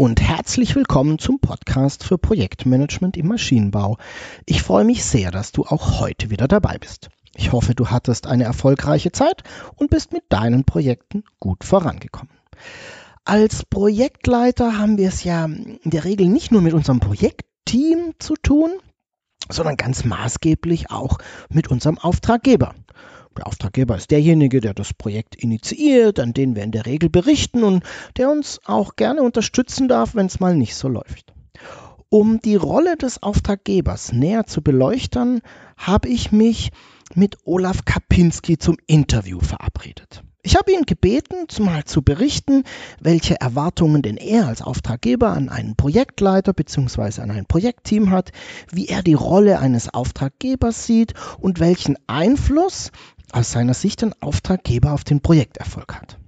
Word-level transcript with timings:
Und 0.00 0.18
herzlich 0.22 0.76
willkommen 0.76 1.18
zum 1.18 1.40
Podcast 1.40 2.04
für 2.04 2.16
Projektmanagement 2.16 3.18
im 3.18 3.28
Maschinenbau. 3.28 3.98
Ich 4.46 4.62
freue 4.62 4.86
mich 4.86 5.04
sehr, 5.04 5.30
dass 5.30 5.52
du 5.52 5.66
auch 5.66 6.00
heute 6.00 6.30
wieder 6.30 6.48
dabei 6.48 6.78
bist. 6.78 7.10
Ich 7.36 7.52
hoffe, 7.52 7.74
du 7.74 7.88
hattest 7.88 8.26
eine 8.26 8.44
erfolgreiche 8.44 9.12
Zeit 9.12 9.42
und 9.76 9.90
bist 9.90 10.14
mit 10.14 10.22
deinen 10.30 10.64
Projekten 10.64 11.24
gut 11.38 11.64
vorangekommen. 11.64 12.32
Als 13.26 13.66
Projektleiter 13.66 14.78
haben 14.78 14.96
wir 14.96 15.08
es 15.08 15.22
ja 15.22 15.44
in 15.44 15.78
der 15.84 16.04
Regel 16.04 16.28
nicht 16.28 16.50
nur 16.50 16.62
mit 16.62 16.72
unserem 16.72 17.00
Projektteam 17.00 18.14
zu 18.18 18.36
tun, 18.36 18.70
sondern 19.50 19.76
ganz 19.76 20.06
maßgeblich 20.06 20.90
auch 20.90 21.18
mit 21.50 21.68
unserem 21.68 21.98
Auftraggeber. 21.98 22.74
Der 23.36 23.46
Auftraggeber 23.46 23.96
ist 23.96 24.10
derjenige, 24.10 24.60
der 24.60 24.74
das 24.74 24.92
Projekt 24.92 25.36
initiiert, 25.36 26.18
an 26.18 26.32
den 26.32 26.56
wir 26.56 26.62
in 26.62 26.72
der 26.72 26.86
Regel 26.86 27.08
berichten 27.08 27.62
und 27.62 27.84
der 28.16 28.30
uns 28.30 28.60
auch 28.64 28.96
gerne 28.96 29.22
unterstützen 29.22 29.88
darf, 29.88 30.14
wenn 30.14 30.26
es 30.26 30.40
mal 30.40 30.56
nicht 30.56 30.74
so 30.74 30.88
läuft. 30.88 31.32
Um 32.08 32.40
die 32.40 32.56
Rolle 32.56 32.96
des 32.96 33.22
Auftraggebers 33.22 34.12
näher 34.12 34.46
zu 34.46 34.62
beleuchten, 34.62 35.42
habe 35.76 36.08
ich 36.08 36.32
mich 36.32 36.70
mit 37.14 37.38
Olaf 37.44 37.84
Kapinski 37.84 38.58
zum 38.58 38.76
Interview 38.86 39.38
verabredet. 39.38 40.24
Ich 40.42 40.56
habe 40.56 40.72
ihn 40.72 40.84
gebeten, 40.86 41.46
mal 41.62 41.84
zu 41.84 42.00
berichten, 42.00 42.64
welche 42.98 43.38
Erwartungen 43.40 44.00
denn 44.00 44.16
er 44.16 44.46
als 44.46 44.62
Auftraggeber 44.62 45.32
an 45.32 45.50
einen 45.50 45.76
Projektleiter 45.76 46.54
bzw. 46.54 47.20
an 47.20 47.30
ein 47.30 47.44
Projektteam 47.44 48.10
hat, 48.10 48.32
wie 48.72 48.88
er 48.88 49.02
die 49.02 49.14
Rolle 49.14 49.58
eines 49.58 49.92
Auftraggebers 49.92 50.86
sieht 50.86 51.12
und 51.38 51.60
welchen 51.60 51.98
Einfluss 52.06 52.90
aus 53.32 53.52
seiner 53.52 53.74
Sicht 53.74 54.02
ein 54.02 54.14
Auftraggeber 54.20 54.92
auf 54.92 55.04
den 55.04 55.20
Projekterfolg 55.20 55.94
hat. 55.94 56.18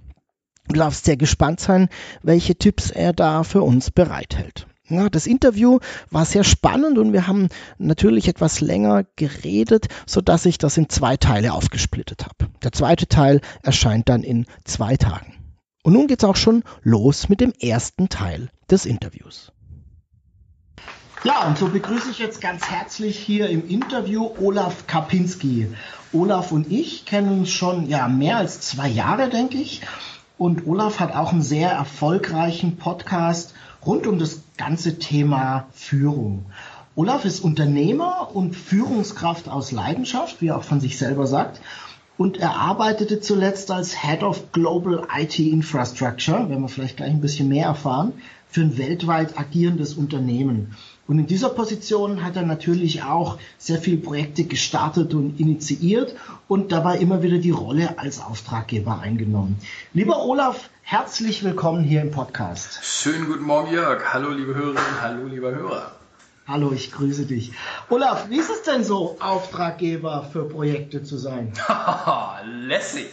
Du 0.67 0.75
darfst 0.75 1.05
sehr 1.05 1.17
gespannt 1.17 1.59
sein, 1.59 1.89
welche 2.21 2.55
Tipps 2.55 2.91
er 2.91 3.13
da 3.13 3.43
für 3.43 3.63
uns 3.63 3.89
bereithält. 3.89 4.67
Ja, 4.89 5.09
das 5.09 5.27
Interview 5.27 5.79
war 6.09 6.25
sehr 6.25 6.43
spannend 6.43 6.97
und 6.97 7.13
wir 7.13 7.25
haben 7.25 7.47
natürlich 7.77 8.27
etwas 8.27 8.59
länger 8.59 9.05
geredet, 9.15 9.87
sodass 10.05 10.45
ich 10.45 10.57
das 10.57 10.75
in 10.75 10.89
zwei 10.89 11.15
Teile 11.15 11.53
aufgesplittet 11.53 12.25
habe. 12.25 12.51
Der 12.63 12.73
zweite 12.73 13.07
Teil 13.07 13.39
erscheint 13.61 14.09
dann 14.09 14.23
in 14.23 14.45
zwei 14.65 14.97
Tagen. 14.97 15.35
Und 15.83 15.93
nun 15.93 16.07
geht 16.07 16.19
es 16.19 16.29
auch 16.29 16.35
schon 16.35 16.63
los 16.81 17.29
mit 17.29 17.39
dem 17.39 17.53
ersten 17.61 18.09
Teil 18.09 18.49
des 18.69 18.85
Interviews. 18.85 19.53
Ja, 21.23 21.47
und 21.47 21.57
so 21.57 21.69
begrüße 21.69 22.11
ich 22.11 22.19
jetzt 22.19 22.41
ganz 22.41 22.65
herzlich 22.65 23.17
hier 23.17 23.49
im 23.49 23.65
Interview 23.69 24.31
Olaf 24.41 24.87
Kapinski. 24.87 25.69
Olaf 26.11 26.51
und 26.51 26.69
ich 26.69 27.05
kennen 27.05 27.39
uns 27.39 27.49
schon 27.49 27.87
ja, 27.87 28.09
mehr 28.09 28.35
als 28.35 28.59
zwei 28.59 28.89
Jahre, 28.89 29.29
denke 29.29 29.57
ich. 29.57 29.81
Und 30.37 30.67
Olaf 30.67 30.99
hat 30.99 31.15
auch 31.15 31.31
einen 31.31 31.41
sehr 31.41 31.71
erfolgreichen 31.71 32.75
Podcast 32.75 33.53
rund 33.85 34.07
um 34.07 34.19
das 34.19 34.41
ganze 34.57 34.99
Thema 34.99 35.67
Führung. 35.73 36.45
Olaf 36.95 37.25
ist 37.25 37.39
Unternehmer 37.39 38.29
und 38.33 38.55
Führungskraft 38.55 39.49
aus 39.49 39.71
Leidenschaft, 39.71 40.41
wie 40.41 40.49
er 40.49 40.57
auch 40.57 40.63
von 40.63 40.79
sich 40.79 40.97
selber 40.97 41.25
sagt. 41.25 41.59
Und 42.17 42.37
er 42.37 42.55
arbeitete 42.55 43.19
zuletzt 43.19 43.71
als 43.71 44.03
Head 44.03 44.21
of 44.21 44.51
Global 44.51 45.07
IT 45.17 45.39
Infrastructure, 45.39 46.47
werden 46.49 46.61
wir 46.61 46.69
vielleicht 46.69 46.97
gleich 46.97 47.09
ein 47.09 47.21
bisschen 47.21 47.49
mehr 47.49 47.65
erfahren, 47.65 48.13
für 48.47 48.61
ein 48.61 48.77
weltweit 48.77 49.39
agierendes 49.39 49.95
Unternehmen. 49.95 50.75
Und 51.07 51.17
in 51.17 51.25
dieser 51.25 51.49
Position 51.49 52.23
hat 52.23 52.35
er 52.35 52.43
natürlich 52.43 53.01
auch 53.01 53.39
sehr 53.57 53.79
viele 53.79 53.97
Projekte 53.97 54.43
gestartet 54.43 55.15
und 55.15 55.39
initiiert 55.39 56.15
und 56.47 56.71
dabei 56.71 56.99
immer 56.99 57.23
wieder 57.23 57.39
die 57.39 57.51
Rolle 57.51 57.97
als 57.97 58.21
Auftraggeber 58.21 58.99
eingenommen. 58.99 59.57
Lieber 59.93 60.23
Olaf, 60.23 60.69
herzlich 60.83 61.43
willkommen 61.43 61.83
hier 61.83 62.01
im 62.01 62.11
Podcast. 62.11 62.79
Schönen 62.83 63.25
guten 63.25 63.43
Morgen, 63.43 63.73
Jörg. 63.73 64.13
Hallo, 64.13 64.29
liebe 64.29 64.53
Hörerinnen, 64.53 65.01
hallo, 65.01 65.25
lieber 65.25 65.51
Hörer. 65.51 65.91
Hallo, 66.47 66.71
ich 66.71 66.91
grüße 66.91 67.25
dich. 67.25 67.53
Olaf, 67.89 68.29
wie 68.29 68.37
ist 68.37 68.51
es 68.51 68.61
denn 68.61 68.83
so, 68.83 69.17
Auftraggeber 69.19 70.29
für 70.31 70.47
Projekte 70.47 71.03
zu 71.03 71.17
sein? 71.17 71.51
Lässig. 72.45 73.09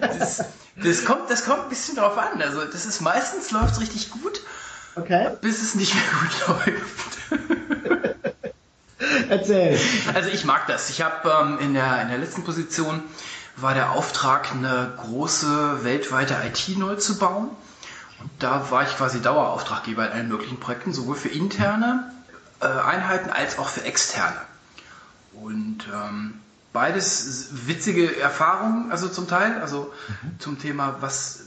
Das, 0.00 0.44
das, 0.82 1.04
kommt, 1.04 1.28
das 1.28 1.44
kommt 1.44 1.64
ein 1.64 1.68
bisschen 1.68 1.96
drauf 1.96 2.16
an. 2.16 2.40
Also, 2.40 2.64
das 2.64 2.86
ist 2.86 3.00
meistens 3.00 3.50
läuft 3.50 3.74
es 3.74 3.80
richtig 3.80 4.10
gut 4.10 4.40
Okay. 4.96 5.30
Bis 5.40 5.60
es 5.60 5.74
nicht 5.74 5.94
mehr 5.94 6.04
gut 6.20 6.48
läuft. 6.66 7.18
Erzähl. 9.28 9.78
Also 10.14 10.28
ich 10.30 10.44
mag 10.44 10.66
das. 10.66 10.90
Ich 10.90 11.02
habe 11.02 11.28
ähm, 11.28 11.58
in, 11.58 11.74
der, 11.74 12.02
in 12.02 12.08
der 12.08 12.18
letzten 12.18 12.44
Position 12.44 13.02
war 13.56 13.74
der 13.74 13.92
Auftrag, 13.92 14.52
eine 14.52 14.92
große 14.96 15.84
weltweite 15.84 16.36
IT 16.46 16.76
neu 16.78 16.96
zu 16.96 17.18
bauen. 17.18 17.50
Und 18.20 18.30
da 18.38 18.70
war 18.70 18.82
ich 18.82 18.96
quasi 18.96 19.20
Dauerauftraggeber 19.20 20.06
in 20.06 20.12
allen 20.12 20.28
möglichen 20.28 20.58
Projekten, 20.58 20.92
sowohl 20.92 21.16
für 21.16 21.28
interne 21.28 22.12
äh, 22.60 22.66
Einheiten 22.66 23.30
als 23.30 23.58
auch 23.58 23.68
für 23.68 23.84
externe. 23.84 24.40
Und 25.32 25.86
ähm, 25.92 26.40
beides 26.72 27.48
witzige 27.66 28.18
Erfahrungen, 28.18 28.90
also 28.90 29.08
zum 29.08 29.28
Teil, 29.28 29.60
also 29.60 29.92
mhm. 30.22 30.40
zum 30.40 30.58
Thema, 30.58 30.96
was 31.00 31.40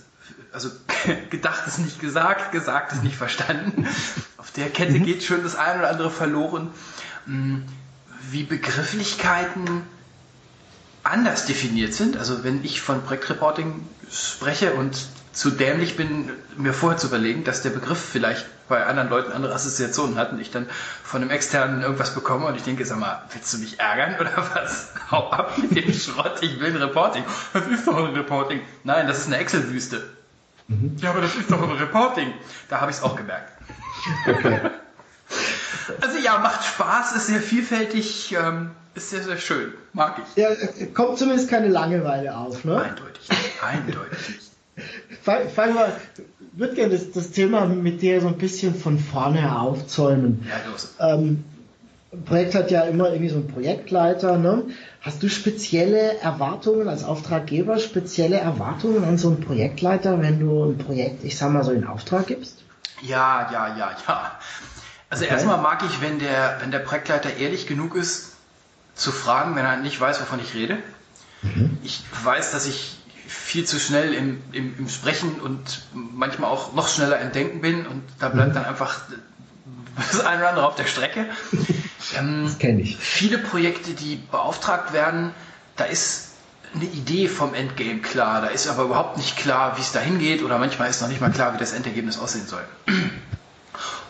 also 0.53 0.69
gedacht 1.29 1.67
ist 1.67 1.79
nicht 1.79 1.99
gesagt, 1.99 2.51
gesagt 2.51 2.93
ist 2.93 3.03
nicht 3.03 3.15
verstanden. 3.17 3.87
Auf 4.37 4.51
der 4.51 4.69
Kette 4.69 4.93
mhm. 4.93 5.03
geht 5.03 5.23
schon 5.23 5.43
das 5.43 5.55
eine 5.55 5.79
oder 5.79 5.89
andere 5.89 6.11
verloren. 6.11 6.71
Hm, 7.25 7.63
wie 8.29 8.43
Begrifflichkeiten 8.43 9.83
anders 11.11 11.45
definiert 11.45 11.93
sind. 11.93 12.17
Also 12.17 12.43
wenn 12.43 12.63
ich 12.63 12.81
von 12.81 13.03
Projektreporting 13.03 13.87
spreche 14.11 14.73
und 14.73 15.07
zu 15.33 15.51
dämlich 15.51 15.95
bin, 15.95 16.31
mir 16.57 16.73
vorher 16.73 16.97
zu 16.97 17.07
überlegen, 17.07 17.43
dass 17.43 17.61
der 17.61 17.69
Begriff 17.69 17.99
vielleicht 17.99 18.45
bei 18.67 18.85
anderen 18.85 19.09
Leuten 19.09 19.31
andere 19.31 19.53
Assoziationen 19.53 20.17
hat 20.17 20.31
und 20.31 20.39
ich 20.39 20.51
dann 20.51 20.67
von 21.03 21.21
einem 21.21 21.29
externen 21.29 21.81
irgendwas 21.81 22.13
bekomme 22.13 22.47
und 22.47 22.55
ich 22.55 22.63
denke, 22.63 22.85
sag 22.85 22.99
mal, 22.99 23.23
willst 23.31 23.53
du 23.53 23.59
mich 23.59 23.79
ärgern 23.79 24.15
oder 24.19 24.31
was? 24.55 24.91
Hau 25.11 25.29
ab 25.29 25.57
mit 25.57 25.75
dem 25.75 25.93
Schrott, 25.93 26.39
ich 26.41 26.59
will 26.59 26.75
ein 26.75 26.81
Reporting. 26.81 27.23
Was 27.53 27.67
ist 27.67 27.87
doch 27.87 27.97
ein 27.97 28.13
Reporting? 28.13 28.61
Nein, 28.83 29.07
das 29.07 29.19
ist 29.19 29.27
eine 29.27 29.37
Excel-Wüste. 29.37 30.03
Mhm. 30.67 30.97
Ja, 30.99 31.11
aber 31.11 31.21
das 31.21 31.35
ist 31.35 31.51
doch 31.51 31.61
ein 31.61 31.77
Reporting. 31.77 32.33
Da 32.67 32.81
habe 32.81 32.91
ich 32.91 32.97
es 32.97 33.03
auch 33.03 33.15
gemerkt. 33.15 33.51
Okay. 34.27 34.59
Also 36.01 36.17
ja, 36.17 36.39
macht 36.39 36.63
Spaß, 36.63 37.15
ist 37.15 37.27
sehr 37.27 37.41
vielfältig, 37.41 38.35
ähm, 38.39 38.71
ist 38.95 39.09
sehr, 39.09 39.23
sehr 39.23 39.37
schön. 39.37 39.73
Mag 39.93 40.19
ich. 40.19 40.41
Ja, 40.41 40.49
kommt 40.93 41.17
zumindest 41.17 41.49
keine 41.49 41.67
Langeweile 41.67 42.35
auf, 42.35 42.63
ne? 42.65 42.81
Eindeutig. 42.81 43.27
Eindeutig 43.61 44.29
nicht. 44.29 44.51
Fang, 45.23 45.49
fang 45.49 45.73
mal, 45.73 45.91
ich 46.17 46.59
würde 46.59 46.75
gerne 46.75 46.93
das, 46.93 47.11
das, 47.11 47.31
Thema 47.31 47.65
mit 47.65 48.01
dir 48.01 48.21
so 48.21 48.27
ein 48.27 48.37
bisschen 48.37 48.75
von 48.75 48.99
vorne 48.99 49.59
aufzäumen. 49.59 50.47
Ja, 50.47 50.71
los. 50.71 50.95
Ähm, 50.99 51.43
ein 52.13 52.23
Projekt 52.23 52.55
hat 52.55 52.71
ja 52.71 52.83
immer 52.83 53.09
irgendwie 53.09 53.29
so 53.29 53.37
einen 53.37 53.47
Projektleiter. 53.47 54.37
Ne? 54.37 54.63
Hast 55.01 55.21
du 55.23 55.29
spezielle 55.29 56.19
Erwartungen 56.19 56.87
als 56.87 57.03
Auftraggeber, 57.03 57.79
spezielle 57.79 58.37
Erwartungen 58.37 59.03
an 59.03 59.17
so 59.17 59.29
einen 59.29 59.41
Projektleiter, 59.41 60.21
wenn 60.21 60.39
du 60.39 60.71
ein 60.71 60.77
Projekt, 60.77 61.23
ich 61.23 61.37
sag 61.37 61.51
mal 61.51 61.63
so, 61.63 61.71
in 61.71 61.85
Auftrag 61.85 62.27
gibst? 62.27 62.63
Ja, 63.01 63.49
ja, 63.51 63.77
ja, 63.77 63.91
ja. 64.07 64.31
Also 65.09 65.23
okay. 65.23 65.33
erstmal 65.33 65.59
mag 65.59 65.83
ich, 65.83 66.01
wenn 66.01 66.19
der, 66.19 66.57
wenn 66.61 66.71
der 66.71 66.79
Projektleiter 66.79 67.37
ehrlich 67.37 67.67
genug 67.67 67.95
ist, 67.95 68.33
zu 68.95 69.11
fragen, 69.11 69.55
wenn 69.55 69.65
er 69.65 69.77
nicht 69.77 69.99
weiß, 69.99 70.19
wovon 70.21 70.39
ich 70.39 70.53
rede. 70.53 70.77
Mhm. 71.41 71.77
Ich 71.83 72.01
weiß, 72.23 72.51
dass 72.51 72.65
ich 72.65 72.97
viel 73.27 73.65
zu 73.65 73.79
schnell 73.79 74.13
im, 74.13 74.41
im, 74.51 74.77
im, 74.77 74.89
Sprechen 74.89 75.39
und 75.39 75.83
manchmal 75.93 76.49
auch 76.49 76.73
noch 76.73 76.87
schneller 76.87 77.19
im 77.19 77.31
Denken 77.31 77.61
bin 77.61 77.85
und 77.85 78.03
da 78.19 78.29
bleibt 78.29 78.49
mhm. 78.49 78.53
dann 78.55 78.65
einfach 78.65 79.01
das 79.95 80.21
eine 80.21 80.39
oder 80.39 80.49
andere 80.49 80.67
auf 80.67 80.75
der 80.75 80.85
Strecke. 80.85 81.25
Ähm, 82.15 82.43
das 82.45 82.59
kenne 82.59 82.81
ich. 82.83 82.95
Viele 82.95 83.37
Projekte, 83.37 83.91
die 83.91 84.15
beauftragt 84.15 84.93
werden, 84.93 85.31
da 85.75 85.83
ist 85.83 86.29
eine 86.73 86.85
Idee 86.85 87.27
vom 87.27 87.53
Endgame 87.53 87.99
klar, 87.99 88.41
da 88.41 88.47
ist 88.47 88.67
aber 88.67 88.83
überhaupt 88.83 89.17
nicht 89.17 89.35
klar, 89.35 89.77
wie 89.77 89.81
es 89.81 89.91
dahin 89.91 90.19
geht 90.19 90.43
oder 90.43 90.57
manchmal 90.57 90.89
ist 90.89 91.01
noch 91.01 91.09
nicht 91.09 91.21
mal 91.21 91.31
klar, 91.31 91.53
wie 91.53 91.57
das 91.57 91.73
Endergebnis 91.73 92.17
aussehen 92.19 92.45
soll. 92.47 92.63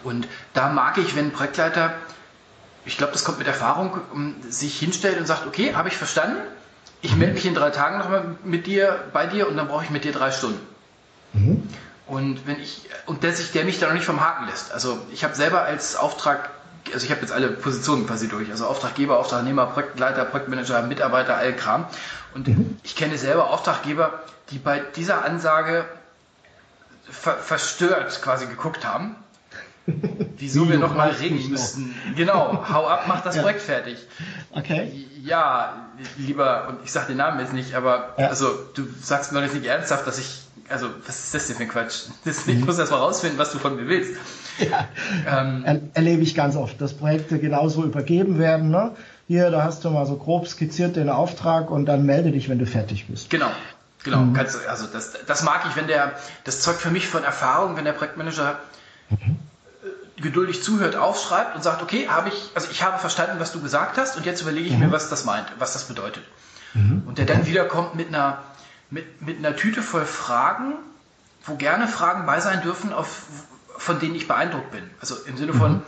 Und 0.08 0.26
da 0.54 0.70
mag 0.70 0.98
ich, 0.98 1.18
wenn 1.18 1.26
ein 1.26 1.32
Projektleiter, 1.34 1.94
ich 2.86 2.98
glaube, 2.98 3.12
das 3.12 3.26
kommt 3.26 3.40
mit 3.40 3.48
Erfahrung, 3.48 4.00
sich 4.50 4.80
hinstellt 4.80 5.20
und 5.20 5.26
sagt, 5.26 5.46
okay, 5.46 5.76
habe 5.76 5.90
ich 5.90 5.98
verstanden, 5.98 6.38
ich 7.02 7.14
melde 7.16 7.34
mich 7.34 7.46
in 7.46 7.54
drei 7.54 7.72
Tagen 7.72 8.00
nochmal 8.00 8.38
mit 8.44 8.68
dir, 8.68 9.04
bei 9.12 9.28
dir 9.28 9.50
und 9.50 9.58
dann 9.58 9.68
brauche 9.68 9.84
ich 9.84 9.90
mit 9.90 10.06
dir 10.06 10.14
drei 10.14 10.32
Stunden. 10.32 10.60
Mhm. 11.34 11.68
Und 12.08 12.48
wenn 12.48 12.58
ich, 12.62 12.90
und 13.06 13.24
der 13.24 13.34
sich, 13.34 13.52
der 13.52 13.66
mich 13.66 13.80
da 13.80 13.88
noch 13.88 13.94
nicht 13.94 14.06
vom 14.06 14.22
Haken 14.22 14.48
lässt. 14.48 14.72
Also 14.72 14.98
ich 15.12 15.26
habe 15.26 15.36
selber 15.36 15.64
als 15.64 15.98
Auftrag, 15.98 16.52
also 16.94 17.06
ich 17.06 17.12
habe 17.12 17.20
jetzt 17.20 17.34
alle 17.34 17.50
Positionen 17.50 18.08
quasi 18.08 18.30
durch, 18.30 18.50
also 18.50 18.66
Auftraggeber, 18.66 19.20
Auftragnehmer, 19.20 19.66
Projektleiter, 19.66 20.24
Projektmanager, 20.24 20.84
Mitarbeiter, 20.84 21.36
all 21.36 21.54
Kram. 21.54 21.86
Und 22.34 22.48
mhm. 22.48 22.80
ich 22.84 22.96
kenne 22.96 23.18
selber 23.18 23.50
Auftraggeber, 23.50 24.24
die 24.52 24.58
bei 24.58 24.80
dieser 24.80 25.26
Ansage 25.26 25.84
ver 27.10 27.36
verstört 27.36 28.22
quasi 28.22 28.46
geguckt 28.48 28.86
haben. 28.86 29.18
Wieso 30.38 30.70
wir 30.70 30.78
nochmal 30.78 31.12
reden 31.12 31.50
müssten. 31.50 31.96
Genau, 32.16 32.66
hau 32.72 32.88
ab, 32.88 33.06
mach 33.08 33.22
das 33.22 33.36
ja. 33.36 33.42
Projekt 33.42 33.62
fertig. 33.62 33.98
Okay. 34.52 35.06
Ja, 35.24 35.88
lieber, 36.18 36.68
und 36.70 36.80
ich 36.84 36.92
sag 36.92 37.08
den 37.08 37.18
Namen 37.18 37.40
jetzt 37.40 37.54
nicht, 37.54 37.74
aber 37.74 38.14
ja. 38.18 38.28
also 38.28 38.50
du 38.76 38.84
sagst 39.02 39.32
mir 39.32 39.40
doch 39.40 39.46
jetzt 39.46 39.56
nicht 39.56 39.68
ernsthaft, 39.68 40.06
dass 40.06 40.20
ich 40.20 40.42
also 40.70 40.88
was 41.06 41.24
ist 41.24 41.34
das 41.34 41.48
denn 41.48 41.56
für 41.56 41.64
ein 41.64 41.70
Quatsch? 41.70 42.04
Das, 42.26 42.48
ich 42.48 42.56
mhm. 42.56 42.66
muss 42.66 42.78
erst 42.78 42.92
mal 42.92 42.98
rausfinden, 42.98 43.40
was 43.40 43.52
du 43.52 43.60
von 43.60 43.76
mir 43.76 43.88
willst. 43.88 44.20
Ja, 44.60 44.88
ähm, 45.28 45.64
er, 45.66 45.82
erlebe 45.94 46.24
ich 46.24 46.36
ganz 46.36 46.56
oft, 46.56 46.82
dass 46.82 46.94
Projekte 46.94 47.40
genauso 47.40 47.84
übergeben 47.84 48.40
werden. 48.40 48.70
Ne? 48.70 48.96
Hier, 49.28 49.50
da 49.52 49.64
hast 49.64 49.86
du 49.86 49.90
mal 49.90 50.06
so 50.06 50.16
grob 50.16 50.48
skizziert 50.48 50.96
den 50.96 51.10
Auftrag 51.10 51.70
und 51.70 51.86
dann 51.86 52.06
melde 52.06 52.32
dich, 52.32 52.50
wenn 52.50 52.60
du 52.60 52.66
fertig 52.66 53.08
bist. 53.08 53.30
Genau. 53.30 53.50
Genau, 54.04 54.20
mhm. 54.20 54.34
kannst, 54.34 54.66
also 54.68 54.86
das, 54.92 55.14
das 55.26 55.44
mag 55.44 55.66
ich, 55.70 55.76
wenn 55.76 55.88
der, 55.88 56.14
das 56.44 56.62
zeugt 56.62 56.80
für 56.80 56.92
mich 56.92 57.08
von 57.08 57.24
Erfahrung, 57.24 57.76
wenn 57.76 57.84
der 57.84 57.94
Projektmanager 57.94 58.58
mhm. 59.10 59.38
Geduldig 60.18 60.64
zuhört, 60.64 60.96
aufschreibt 60.96 61.56
und 61.56 61.64
sagt, 61.64 61.82
okay, 61.82 62.08
habe 62.08 62.30
ich, 62.30 62.52
also 62.56 62.70
ich 62.72 62.84
habe 62.84 62.98
verstanden, 62.98 63.40
was 63.40 63.52
du 63.52 63.62
gesagt 63.62 63.98
hast 63.98 64.18
und 64.18 64.26
jetzt 64.26 64.42
überlege 64.42 64.68
ich 64.68 64.74
mhm. 64.74 64.80
mir, 64.80 64.92
was 64.92 65.10
das 65.10 65.26
meint, 65.26 65.48
was 65.60 65.74
das 65.74 65.88
bedeutet. 65.88 66.24
Mhm. 66.74 67.04
Und 67.06 67.18
der 67.18 67.26
dann 67.26 67.46
wiederkommt 67.46 67.96
mit 67.96 68.08
einer, 68.08 68.42
mit, 68.90 69.22
mit 69.22 69.38
einer 69.38 69.56
Tüte 69.56 69.82
voll 69.82 70.06
Fragen, 70.06 70.74
wo 71.46 71.56
gerne 71.56 71.88
Fragen 71.88 72.26
bei 72.26 72.40
sein 72.40 72.62
dürfen, 72.62 72.94
auf, 72.94 73.24
von 73.78 74.00
denen 74.00 74.16
ich 74.16 74.28
beeindruckt 74.28 74.72
bin. 74.72 74.84
Also 75.00 75.16
im 75.26 75.38
Sinne 75.38 75.54
von, 75.54 75.74
mhm. 75.74 75.82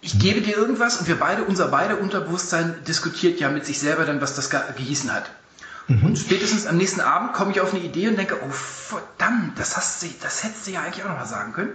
ich 0.00 0.18
gebe 0.20 0.40
dir 0.40 0.56
irgendwas 0.56 0.98
und 0.98 1.08
wir 1.08 1.18
beide, 1.18 1.42
unser 1.44 1.68
beide 1.68 1.96
Unterbewusstsein 1.96 2.76
diskutiert 2.86 3.40
ja 3.40 3.48
mit 3.50 3.66
sich 3.66 3.80
selber 3.80 4.04
dann, 4.04 4.20
was 4.20 4.36
das 4.36 4.50
gehießen 4.50 5.12
hat. 5.12 5.30
Mhm. 5.88 6.04
Und 6.04 6.18
spätestens 6.18 6.66
am 6.66 6.76
nächsten 6.76 7.00
Abend 7.00 7.32
komme 7.32 7.50
ich 7.50 7.60
auf 7.60 7.74
eine 7.74 7.82
Idee 7.82 8.08
und 8.08 8.16
denke, 8.16 8.38
oh 8.40 8.50
verdammt, 8.50 9.58
das, 9.58 9.76
hast 9.76 10.02
du, 10.02 10.06
das 10.22 10.44
hättest 10.44 10.68
du 10.68 10.70
ja 10.70 10.82
eigentlich 10.82 11.04
auch 11.04 11.08
noch 11.08 11.18
mal 11.18 11.26
sagen 11.26 11.52
können. 11.52 11.72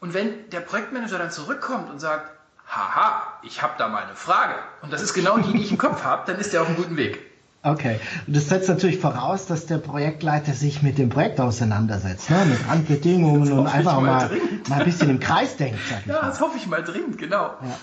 Und 0.00 0.14
wenn 0.14 0.50
der 0.50 0.60
Projektmanager 0.60 1.18
dann 1.18 1.30
zurückkommt 1.30 1.90
und 1.90 2.00
sagt, 2.00 2.30
haha, 2.68 3.22
ich 3.42 3.62
habe 3.62 3.74
da 3.78 3.88
mal 3.88 4.02
eine 4.02 4.16
Frage 4.16 4.54
und 4.82 4.92
das 4.92 5.02
ist 5.02 5.14
genau 5.14 5.38
die, 5.38 5.52
die 5.52 5.62
ich 5.62 5.70
im 5.70 5.78
Kopf 5.78 6.04
habe, 6.04 6.24
dann 6.26 6.40
ist 6.40 6.52
er 6.52 6.62
auf 6.62 6.68
einem 6.68 6.76
guten 6.76 6.96
Weg. 6.96 7.18
Okay. 7.62 7.98
Und 8.26 8.36
das 8.36 8.48
setzt 8.48 8.68
natürlich 8.68 9.00
voraus, 9.00 9.46
dass 9.46 9.66
der 9.66 9.78
Projektleiter 9.78 10.52
sich 10.52 10.82
mit 10.82 10.98
dem 10.98 11.08
Projekt 11.08 11.40
auseinandersetzt, 11.40 12.30
ne? 12.30 12.44
mit 12.44 12.68
Randbedingungen 12.68 13.50
und 13.52 13.66
einfach 13.66 14.00
mal, 14.00 14.30
mal, 14.68 14.78
ein 14.78 14.84
bisschen 14.84 15.10
im 15.10 15.18
Kreis 15.18 15.56
denkt. 15.56 15.80
Ja, 16.06 16.20
das 16.20 16.40
hoffe 16.40 16.56
ich 16.58 16.66
mal 16.66 16.84
dringend, 16.84 17.18
genau. 17.18 17.54
Ja. 17.62 17.78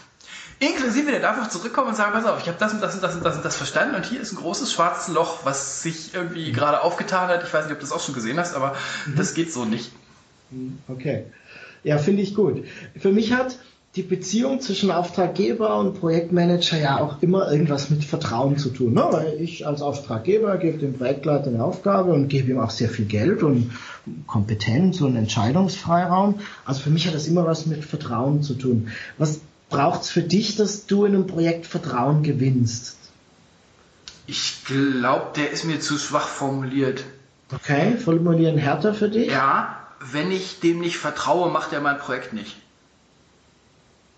Inklusive, 0.59 1.11
der 1.11 1.19
darf 1.19 1.41
auch 1.41 1.49
zurückkommen 1.49 1.89
und 1.89 1.95
sagen, 1.95 2.13
pass 2.13 2.25
auf, 2.25 2.39
ich 2.41 2.47
habe 2.47 2.57
das 2.57 2.73
und 2.73 2.81
das 2.81 2.95
und 2.95 3.03
das 3.03 3.15
und 3.15 3.25
das 3.25 3.35
und 3.35 3.43
das 3.43 3.57
verstanden 3.57 3.95
und 3.95 4.05
hier 4.05 4.21
ist 4.21 4.31
ein 4.31 4.37
großes 4.37 4.71
schwarzes 4.71 5.13
Loch, 5.13 5.39
was 5.43 5.81
sich 5.81 6.13
irgendwie 6.13 6.51
mhm. 6.51 6.53
gerade 6.53 6.81
aufgetan 6.81 7.27
hat. 7.27 7.43
Ich 7.43 7.53
weiß 7.53 7.65
nicht, 7.65 7.73
ob 7.73 7.79
du 7.79 7.85
das 7.85 7.91
auch 7.91 7.99
schon 7.99 8.13
gesehen 8.15 8.39
hast, 8.39 8.55
aber 8.55 8.75
mhm. 9.05 9.15
das 9.17 9.33
geht 9.33 9.51
so 9.51 9.65
nicht. 9.65 9.91
Mhm. 10.51 10.79
Okay. 10.87 11.25
Ja, 11.83 11.97
finde 11.97 12.23
ich 12.23 12.35
gut. 12.35 12.63
Für 12.97 13.11
mich 13.11 13.33
hat 13.33 13.57
die 13.95 14.01
Beziehung 14.01 14.59
zwischen 14.59 14.89
Auftraggeber 14.89 15.77
und 15.77 15.99
Projektmanager 15.99 16.79
ja 16.79 16.99
auch 16.99 17.21
immer 17.21 17.51
irgendwas 17.51 17.91
mit 17.91 18.03
Vertrauen 18.03 18.57
zu 18.57 18.69
tun. 18.69 18.93
Ne? 18.93 19.07
Weil 19.11 19.35
ich 19.39 19.67
als 19.67 19.83
Auftraggeber 19.83 20.57
gebe 20.57 20.79
dem 20.79 20.93
Projektleiter 20.93 21.47
eine 21.47 21.63
Aufgabe 21.63 22.11
und 22.11 22.27
gebe 22.27 22.51
ihm 22.51 22.59
auch 22.59 22.71
sehr 22.71 22.89
viel 22.89 23.05
Geld 23.05 23.43
und 23.43 23.71
Kompetenz 24.25 24.99
und 25.01 25.15
Entscheidungsfreiraum. 25.15 26.39
Also 26.65 26.81
für 26.81 26.89
mich 26.89 27.05
hat 27.05 27.13
das 27.13 27.27
immer 27.27 27.45
was 27.45 27.67
mit 27.67 27.85
Vertrauen 27.85 28.41
zu 28.41 28.55
tun. 28.55 28.87
Was 29.19 29.41
braucht 29.69 30.01
es 30.01 30.09
für 30.09 30.23
dich, 30.23 30.55
dass 30.55 30.87
du 30.87 31.05
in 31.05 31.13
einem 31.13 31.27
Projekt 31.27 31.67
Vertrauen 31.67 32.23
gewinnst? 32.23 32.97
Ich 34.25 34.63
glaube, 34.65 35.27
der 35.35 35.51
ist 35.51 35.65
mir 35.65 35.79
zu 35.79 35.99
schwach 35.99 36.27
formuliert. 36.27 37.03
Okay, 37.53 37.97
formulieren 37.97 38.57
härter 38.57 38.95
für 38.95 39.09
dich? 39.09 39.29
Ja, 39.29 39.82
wenn 40.11 40.31
ich 40.31 40.59
dem 40.59 40.79
nicht 40.79 40.97
vertraue, 40.97 41.49
macht 41.49 41.73
er 41.73 41.81
mein 41.81 41.97
Projekt 41.97 42.33
nicht. 42.33 42.57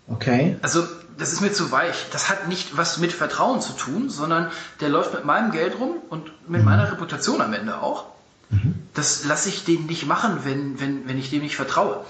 Okay. 0.08 0.56
Also, 0.62 0.86
das 1.18 1.32
ist 1.32 1.40
mir 1.40 1.52
zu 1.52 1.72
weich. 1.72 2.06
Das 2.12 2.28
hat 2.28 2.48
nicht 2.48 2.76
was 2.76 2.98
mit 2.98 3.12
Vertrauen 3.12 3.60
zu 3.60 3.72
tun, 3.72 4.10
sondern 4.10 4.50
der 4.80 4.88
läuft 4.88 5.14
mit 5.14 5.24
meinem 5.24 5.50
Geld 5.50 5.78
rum 5.78 5.96
und 6.10 6.30
mit 6.48 6.60
mhm. 6.60 6.66
meiner 6.66 6.90
Reputation 6.90 7.40
am 7.40 7.52
Ende 7.52 7.80
auch. 7.80 8.04
Mhm. 8.50 8.74
Das 8.94 9.24
lasse 9.24 9.48
ich 9.48 9.64
dem 9.64 9.86
nicht 9.86 10.06
machen, 10.06 10.40
wenn, 10.44 10.80
wenn, 10.80 11.08
wenn 11.08 11.18
ich 11.18 11.30
dem 11.30 11.42
nicht 11.42 11.56
vertraue. 11.56 12.04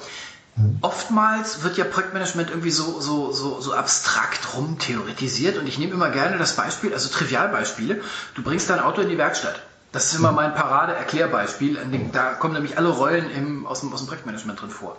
Mhm. 0.56 0.78
Oftmals 0.80 1.62
wird 1.62 1.76
ja 1.76 1.84
Projektmanagement 1.84 2.50
irgendwie 2.50 2.70
so, 2.70 3.00
so, 3.00 3.32
so, 3.32 3.60
so 3.60 3.74
abstrakt 3.74 4.54
rumtheoretisiert 4.54 5.56
und 5.58 5.66
ich 5.66 5.78
nehme 5.78 5.92
immer 5.92 6.10
gerne 6.10 6.38
das 6.38 6.56
Beispiel, 6.56 6.92
also 6.92 7.08
Trivialbeispiele. 7.08 8.02
Du 8.34 8.42
bringst 8.42 8.68
dein 8.68 8.80
Auto 8.80 9.00
in 9.00 9.08
die 9.08 9.18
Werkstatt. 9.18 9.60
Das 9.92 10.12
ist 10.12 10.18
immer 10.18 10.32
mein 10.32 10.54
Parade-Erklärbeispiel. 10.54 11.78
Da 12.12 12.34
kommen 12.34 12.54
nämlich 12.54 12.76
alle 12.76 12.88
Rollen 12.88 13.30
im, 13.30 13.66
aus, 13.66 13.80
dem, 13.80 13.92
aus 13.92 14.00
dem 14.00 14.08
Projektmanagement 14.08 14.60
drin 14.60 14.70
vor 14.70 14.96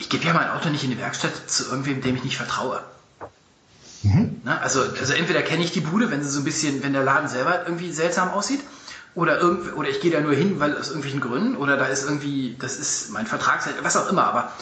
ich 0.00 0.08
gebe 0.08 0.24
ja 0.24 0.32
mein 0.32 0.48
Auto 0.48 0.70
nicht 0.70 0.82
in 0.82 0.90
die 0.90 0.98
Werkstatt 0.98 1.32
zu 1.48 1.68
irgendwem, 1.68 2.00
dem 2.00 2.16
ich 2.16 2.24
nicht 2.24 2.38
vertraue. 2.38 2.80
Mhm. 4.02 4.40
Na, 4.44 4.58
also, 4.58 4.82
also 4.98 5.12
entweder 5.12 5.42
kenne 5.42 5.62
ich 5.62 5.72
die 5.72 5.82
Bude, 5.82 6.10
wenn 6.10 6.22
sie 6.22 6.30
so 6.30 6.40
ein 6.40 6.44
bisschen, 6.44 6.82
wenn 6.82 6.94
der 6.94 7.04
Laden 7.04 7.28
selber 7.28 7.64
irgendwie 7.66 7.92
seltsam 7.92 8.30
aussieht, 8.30 8.60
oder 9.14 9.38
irgendwie, 9.38 9.70
oder 9.72 9.88
ich 9.88 10.00
gehe 10.00 10.10
da 10.10 10.20
nur 10.20 10.32
hin, 10.32 10.58
weil 10.58 10.76
aus 10.76 10.88
irgendwelchen 10.88 11.20
Gründen, 11.20 11.56
oder 11.56 11.76
da 11.76 11.86
ist 11.86 12.04
irgendwie, 12.04 12.56
das 12.58 12.78
ist 12.78 13.10
mein 13.10 13.26
Vertrag, 13.26 13.60
was 13.82 13.96
auch 13.96 14.10
immer, 14.10 14.24
aber 14.24 14.52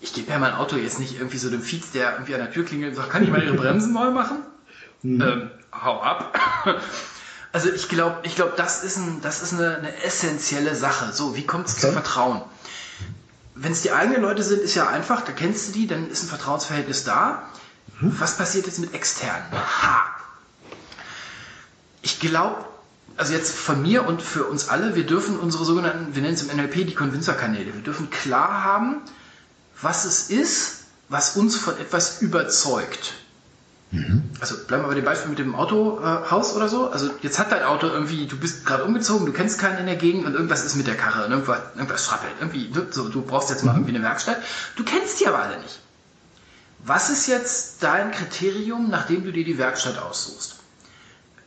ich 0.00 0.12
gebe 0.14 0.30
ja 0.32 0.38
mein 0.38 0.54
Auto 0.54 0.76
jetzt 0.76 0.98
nicht 0.98 1.14
irgendwie 1.14 1.38
so 1.38 1.48
dem 1.48 1.62
Fietz, 1.62 1.92
der 1.92 2.14
irgendwie 2.14 2.34
an 2.34 2.40
der 2.40 2.50
Tür 2.50 2.64
klingelt 2.64 2.90
und 2.90 2.96
sagt, 2.96 3.10
kann 3.10 3.22
ich 3.22 3.30
mal 3.30 3.42
Ihre 3.42 3.54
Bremsen 3.54 3.92
neu 3.92 4.10
machen? 4.10 4.38
Mhm. 5.02 5.20
Ähm, 5.20 5.50
hau 5.72 6.02
ab. 6.02 6.36
Also 7.52 7.70
ich 7.70 7.88
glaube, 7.88 8.20
ich 8.22 8.34
glaube, 8.34 8.54
das 8.56 8.82
ist, 8.82 8.96
ein, 8.96 9.20
das 9.20 9.42
ist 9.42 9.52
eine, 9.52 9.76
eine 9.76 10.02
essentielle 10.02 10.74
Sache. 10.74 11.12
So, 11.12 11.36
wie 11.36 11.46
kommt 11.46 11.66
es 11.68 11.74
okay. 11.74 11.88
zu 11.88 11.92
Vertrauen? 11.92 12.42
wenn 13.54 13.72
es 13.72 13.82
die 13.82 13.92
eigenen 13.92 14.22
Leute 14.22 14.42
sind, 14.42 14.60
ist 14.62 14.74
ja 14.74 14.88
einfach, 14.88 15.22
da 15.22 15.32
kennst 15.32 15.68
du 15.68 15.72
die, 15.72 15.86
dann 15.86 16.10
ist 16.10 16.22
ein 16.22 16.28
Vertrauensverhältnis 16.28 17.04
da. 17.04 17.42
Mhm. 18.00 18.14
Was 18.18 18.36
passiert 18.36 18.66
jetzt 18.66 18.78
mit 18.78 18.94
externen? 18.94 19.44
Ha! 19.52 20.06
Ich 22.00 22.18
glaube, 22.18 22.64
also 23.16 23.34
jetzt 23.34 23.54
von 23.54 23.82
mir 23.82 24.06
und 24.06 24.22
für 24.22 24.44
uns 24.44 24.68
alle, 24.68 24.94
wir 24.96 25.06
dürfen 25.06 25.38
unsere 25.38 25.64
sogenannten, 25.64 26.14
wir 26.14 26.22
nennen 26.22 26.34
es 26.34 26.42
im 26.42 26.56
NLP 26.56 26.86
die 26.86 26.94
Convincer-Kanäle, 26.94 27.74
wir 27.74 27.82
dürfen 27.82 28.10
klar 28.10 28.64
haben, 28.64 29.02
was 29.80 30.04
es 30.04 30.30
ist, 30.30 30.84
was 31.08 31.36
uns 31.36 31.56
von 31.56 31.78
etwas 31.78 32.22
überzeugt. 32.22 33.14
Mhm. 33.92 34.30
Also 34.40 34.56
bleiben 34.66 34.84
wir 34.84 34.88
bei 34.88 34.94
dem 34.94 35.04
Beispiel 35.04 35.28
mit 35.28 35.38
dem 35.38 35.54
Autohaus 35.54 36.52
äh, 36.52 36.56
oder 36.56 36.68
so. 36.68 36.90
Also 36.90 37.10
jetzt 37.20 37.38
hat 37.38 37.52
dein 37.52 37.62
Auto 37.62 37.86
irgendwie, 37.86 38.26
du 38.26 38.38
bist 38.38 38.64
gerade 38.64 38.84
umgezogen, 38.84 39.26
du 39.26 39.32
kennst 39.32 39.58
keinen 39.58 39.78
in 39.78 39.86
der 39.86 39.96
Gegend 39.96 40.24
und 40.24 40.32
irgendwas 40.32 40.64
ist 40.64 40.76
mit 40.76 40.86
der 40.86 40.96
Karre, 40.96 41.28
irgendwas, 41.28 41.60
irgendwas 41.74 42.06
schrappelt. 42.06 42.32
Irgendwie, 42.40 42.72
so, 42.90 43.08
du 43.08 43.20
brauchst 43.20 43.50
jetzt 43.50 43.64
mal 43.64 43.72
mhm. 43.72 43.80
irgendwie 43.80 43.96
eine 43.96 44.04
Werkstatt. 44.04 44.38
Du 44.76 44.84
kennst 44.84 45.20
die 45.20 45.28
aber 45.28 45.42
alle 45.42 45.60
nicht. 45.60 45.78
Was 46.84 47.10
ist 47.10 47.28
jetzt 47.28 47.82
dein 47.82 48.10
Kriterium, 48.10 48.88
nachdem 48.88 49.24
du 49.24 49.30
dir 49.30 49.44
die 49.44 49.58
Werkstatt 49.58 49.98
aussuchst? 49.98 50.56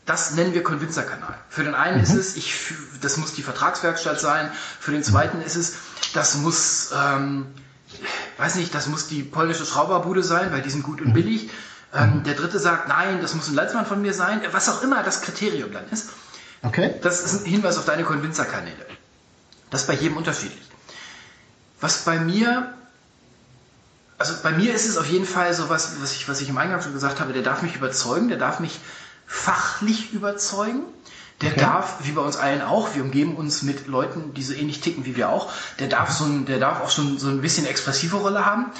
Das 0.05 0.35
nennen 0.35 0.53
wir 0.53 0.61
Convincer-Kanal. 0.61 1.35
Für 1.49 1.63
den 1.63 1.73
einen 1.73 1.97
mhm. 1.97 2.03
ist 2.03 2.13
es, 2.13 2.37
ich, 2.37 2.53
das 3.01 3.17
muss 3.17 3.33
die 3.33 3.41
Vertragswerkstatt 3.41 4.19
sein. 4.19 4.51
Für 4.79 4.91
den 4.91 5.03
zweiten 5.03 5.41
ist 5.41 5.55
es, 5.55 5.73
das 6.13 6.35
muss, 6.35 6.91
ähm, 6.95 7.47
weiß 8.37 8.53
nicht, 8.55 8.75
das 8.75 8.85
muss 8.85 9.07
die 9.07 9.23
polnische 9.23 9.65
Schrauberbude 9.65 10.21
sein, 10.21 10.51
weil 10.51 10.61
die 10.61 10.69
sind 10.69 10.83
gut 10.83 11.01
und 11.01 11.07
mhm. 11.07 11.13
billig. 11.13 11.49
Ähm, 11.95 12.23
der 12.23 12.33
dritte 12.33 12.59
sagt, 12.59 12.87
nein, 12.87 13.21
das 13.21 13.35
muss 13.35 13.47
ein 13.47 13.55
Landsmann 13.55 13.85
von 13.85 14.01
mir 14.01 14.13
sein, 14.13 14.41
was 14.51 14.69
auch 14.69 14.81
immer 14.83 15.03
das 15.03 15.21
Kriterium 15.21 15.71
dann 15.71 15.87
ist. 15.89 16.09
Okay. 16.61 16.95
Das 17.01 17.21
ist 17.21 17.41
ein 17.41 17.45
Hinweis 17.45 17.77
auf 17.77 17.85
deine 17.85 18.03
Convincer-Kanäle. 18.03 18.85
Das 19.69 19.81
ist 19.81 19.87
bei 19.87 19.93
jedem 19.93 20.17
unterschiedlich. 20.17 20.63
Was 21.79 22.03
bei 22.05 22.19
mir, 22.19 22.73
also 24.17 24.33
bei 24.41 24.51
mir 24.51 24.73
ist 24.73 24.87
es 24.87 24.97
auf 24.97 25.07
jeden 25.07 25.25
Fall 25.25 25.53
so 25.53 25.69
was, 25.69 26.01
was 26.01 26.13
ich, 26.13 26.27
was 26.27 26.41
ich 26.41 26.49
im 26.49 26.57
Eingang 26.57 26.81
schon 26.81 26.93
gesagt 26.93 27.19
habe, 27.19 27.33
der 27.33 27.43
darf 27.43 27.61
mich 27.61 27.75
überzeugen, 27.75 28.29
der 28.29 28.37
darf 28.37 28.59
mich 28.59 28.79
fachlich 29.25 30.13
überzeugen. 30.13 30.81
Der 31.41 31.51
okay. 31.51 31.59
darf, 31.59 31.97
wie 32.03 32.13
bei 32.13 32.21
uns 32.21 32.37
allen 32.37 32.61
auch, 32.61 32.95
wir 32.95 33.03
umgeben 33.03 33.35
uns 33.35 33.61
mit 33.61 33.87
Leuten, 33.87 34.33
die 34.33 34.43
so 34.43 34.53
ähnlich 34.53 34.79
ticken 34.79 35.05
wie 35.05 35.17
wir 35.17 35.29
auch, 35.29 35.51
der 35.79 35.89
darf 35.89 36.11
so 36.11 36.23
ein, 36.23 36.45
der 36.45 36.59
darf 36.59 36.79
auch 36.79 36.89
schon 36.89 37.17
so 37.19 37.27
ein 37.27 37.41
bisschen 37.41 37.65
expressive 37.65 38.15
Rolle 38.15 38.45
haben. 38.45 38.71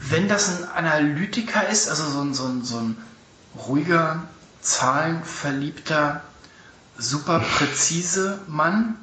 Wenn 0.00 0.28
das 0.28 0.62
ein 0.62 0.68
Analytiker 0.86 1.68
ist, 1.68 1.88
also 1.88 2.08
so 2.08 2.20
ein, 2.20 2.34
so 2.34 2.44
ein, 2.44 2.64
so 2.64 2.78
ein 2.78 2.96
ruhiger, 3.66 4.24
zahlenverliebter, 4.60 6.22
super 6.96 7.40
präzise 7.40 8.40
Mann, 8.46 8.96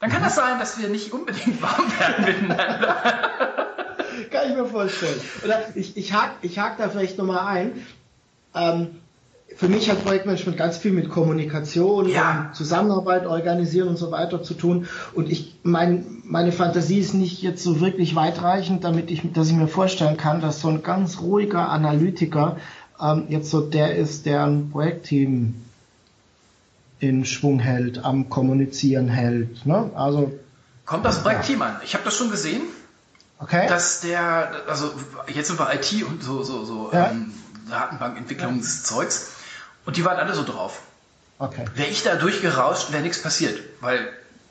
dann 0.00 0.10
kann 0.10 0.20
mhm. 0.20 0.26
das 0.26 0.34
sein, 0.36 0.58
dass 0.58 0.78
wir 0.78 0.88
nicht 0.88 1.12
unbedingt 1.12 1.60
warm 1.62 1.92
werden 1.98 2.24
miteinander. 2.24 2.96
kann 4.30 4.50
ich 4.50 4.56
mir 4.56 4.66
vorstellen. 4.66 5.20
Oder 5.44 5.64
ich, 5.74 5.96
ich 5.96 6.12
hake 6.12 6.34
ich 6.42 6.58
hak 6.58 6.76
da 6.76 6.88
vielleicht 6.88 7.18
nochmal 7.18 7.46
ein. 7.46 7.86
Ähm, 8.54 9.00
für 9.56 9.68
mich 9.68 9.90
hat 9.90 10.04
Projektmanagement 10.04 10.56
ganz 10.58 10.76
viel 10.78 10.92
mit 10.92 11.08
Kommunikation 11.10 12.08
Ja. 12.08 12.50
Zusammenarbeit 12.54 13.26
organisieren 13.26 13.88
und 13.88 13.96
so 13.96 14.10
weiter 14.10 14.42
zu 14.42 14.54
tun. 14.54 14.86
Und 15.14 15.30
ich, 15.30 15.54
mein, 15.62 16.22
meine 16.24 16.52
Fantasie 16.52 16.98
ist 16.98 17.14
nicht 17.14 17.42
jetzt 17.42 17.62
so 17.62 17.80
wirklich 17.80 18.14
weitreichend, 18.14 18.84
damit 18.84 19.10
ich, 19.10 19.32
dass 19.32 19.48
ich 19.48 19.54
mir 19.54 19.68
vorstellen 19.68 20.16
kann, 20.16 20.40
dass 20.40 20.60
so 20.60 20.68
ein 20.68 20.82
ganz 20.82 21.20
ruhiger 21.20 21.68
Analytiker 21.68 22.56
ähm, 23.00 23.24
jetzt 23.28 23.50
so 23.50 23.60
der 23.60 23.96
ist, 23.96 24.26
der 24.26 24.44
ein 24.44 24.70
Projektteam 24.70 25.54
in 27.00 27.24
Schwung 27.24 27.58
hält, 27.58 28.04
am 28.04 28.30
Kommunizieren 28.30 29.08
hält. 29.08 29.66
Ne? 29.66 29.90
Also, 29.94 30.32
Kommt 30.86 31.04
das 31.04 31.22
Projektteam 31.22 31.62
an. 31.62 31.76
Ich 31.84 31.94
habe 31.94 32.04
das 32.04 32.14
schon 32.16 32.30
gesehen, 32.30 32.62
okay. 33.38 33.66
dass 33.68 34.00
der, 34.00 34.50
also 34.68 34.90
jetzt 35.32 35.48
sind 35.48 35.58
wir 35.58 35.72
IT 35.74 36.04
und 36.04 36.22
so, 36.22 36.42
so, 36.42 36.64
so 36.64 36.90
Ja. 36.92 37.10
ähm, 37.10 37.32
Datenbankentwicklungszeugs 37.70 39.33
und 39.86 39.96
die 39.96 40.04
waren 40.04 40.18
alle 40.18 40.34
so 40.34 40.44
drauf. 40.44 40.80
okay. 41.38 41.64
Wäre 41.74 41.88
ich 41.88 42.02
da 42.02 42.16
durchgerauscht, 42.16 42.92
wäre 42.92 43.02
nichts 43.02 43.20
passiert. 43.22 43.60
Weil, 43.80 44.08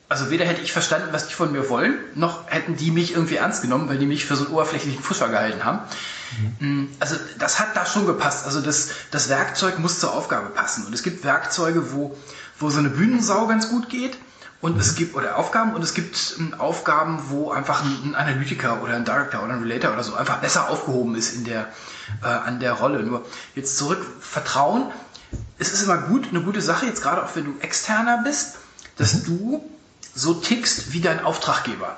also 0.10 0.30
weder 0.30 0.46
hätte 0.46 0.62
ich 0.62 0.72
verstanden, 0.74 1.10
was 1.12 1.28
die 1.28 1.34
von 1.34 1.52
mir 1.52 1.70
wollen, 1.70 1.96
noch 2.16 2.50
hätten 2.52 2.75
die 2.75 2.92
mich 2.92 3.13
irgendwie 3.13 3.38
ernst 3.38 3.62
genommen, 3.62 3.90
weil 3.90 3.98
die 3.98 4.06
mich 4.06 4.25
für 4.25 4.36
so 4.36 4.46
einen 4.46 4.54
oberflächlichen 4.54 5.02
Fuscher 5.02 5.30
gehalten 5.30 5.63
haben. 5.63 5.80
Mm, 6.60 6.86
Also 7.00 7.16
das 7.40 7.60
hat 7.60 7.75
da 7.75 7.86
schon 7.86 8.06
gepasst. 8.06 8.46
Also 8.46 8.62
das, 8.62 8.90
das 9.12 9.30
Werkzeug 9.30 9.80
muss 9.80 10.00
zur 10.00 10.13
Aufgabe 10.13 10.50
passen. 10.50 10.86
Und 10.86 10.94
es 10.94 11.04
gibt 11.04 11.24
Werkzeuge, 11.24 11.94
wo, 11.94 12.16
wo 12.60 12.70
so 12.70 12.80
eine 12.80 12.90
Bühnensau 12.90 13.48
ganz 13.48 13.70
gut 13.70 13.90
geht. 13.90 14.18
Und 14.62 14.80
es 14.80 14.96
gibt, 14.96 15.13
oder 15.16 15.38
Aufgaben, 15.38 15.74
und 15.74 15.84
es 15.84 15.94
gibt 15.94 16.36
ähm, 16.40 16.54
Aufgaben, 16.58 17.20
wo 17.28 17.52
einfach 17.52 17.84
ein, 17.84 18.12
ein 18.12 18.16
Analytiker 18.16 18.82
oder 18.82 18.94
ein 18.96 19.04
Director 19.04 19.44
oder 19.44 19.54
ein 19.56 19.62
Relator 19.62 19.92
oder 19.92 20.04
so 20.04 20.16
einfach 20.16 20.38
besser 20.38 20.70
aufgehoben 20.70 21.16
ist 21.16 21.34
in 21.36 21.44
der, 21.44 21.68
äh, 22.24 22.28
an 22.28 22.62
der 22.62 22.72
Rolle. 22.72 23.04
Nur 23.04 23.25
jetzt 23.56 23.78
zurück, 23.78 24.00
Vertrauen 24.22 24.90
es 25.60 25.72
ist 25.72 25.84
immer 25.84 25.98
gut, 25.98 26.28
eine 26.30 26.42
gute 26.42 26.62
Sache, 26.62 26.86
jetzt 26.86 27.02
gerade 27.02 27.24
auch 27.24 27.36
wenn 27.36 27.46
du 27.46 27.60
externer 27.62 28.22
bist, 28.24 28.56
dass 28.98 29.24
du 29.24 29.63
so 30.16 30.34
tickst 30.36 30.94
wie 30.94 31.02
dein 31.02 31.24
Auftraggeber. 31.24 31.98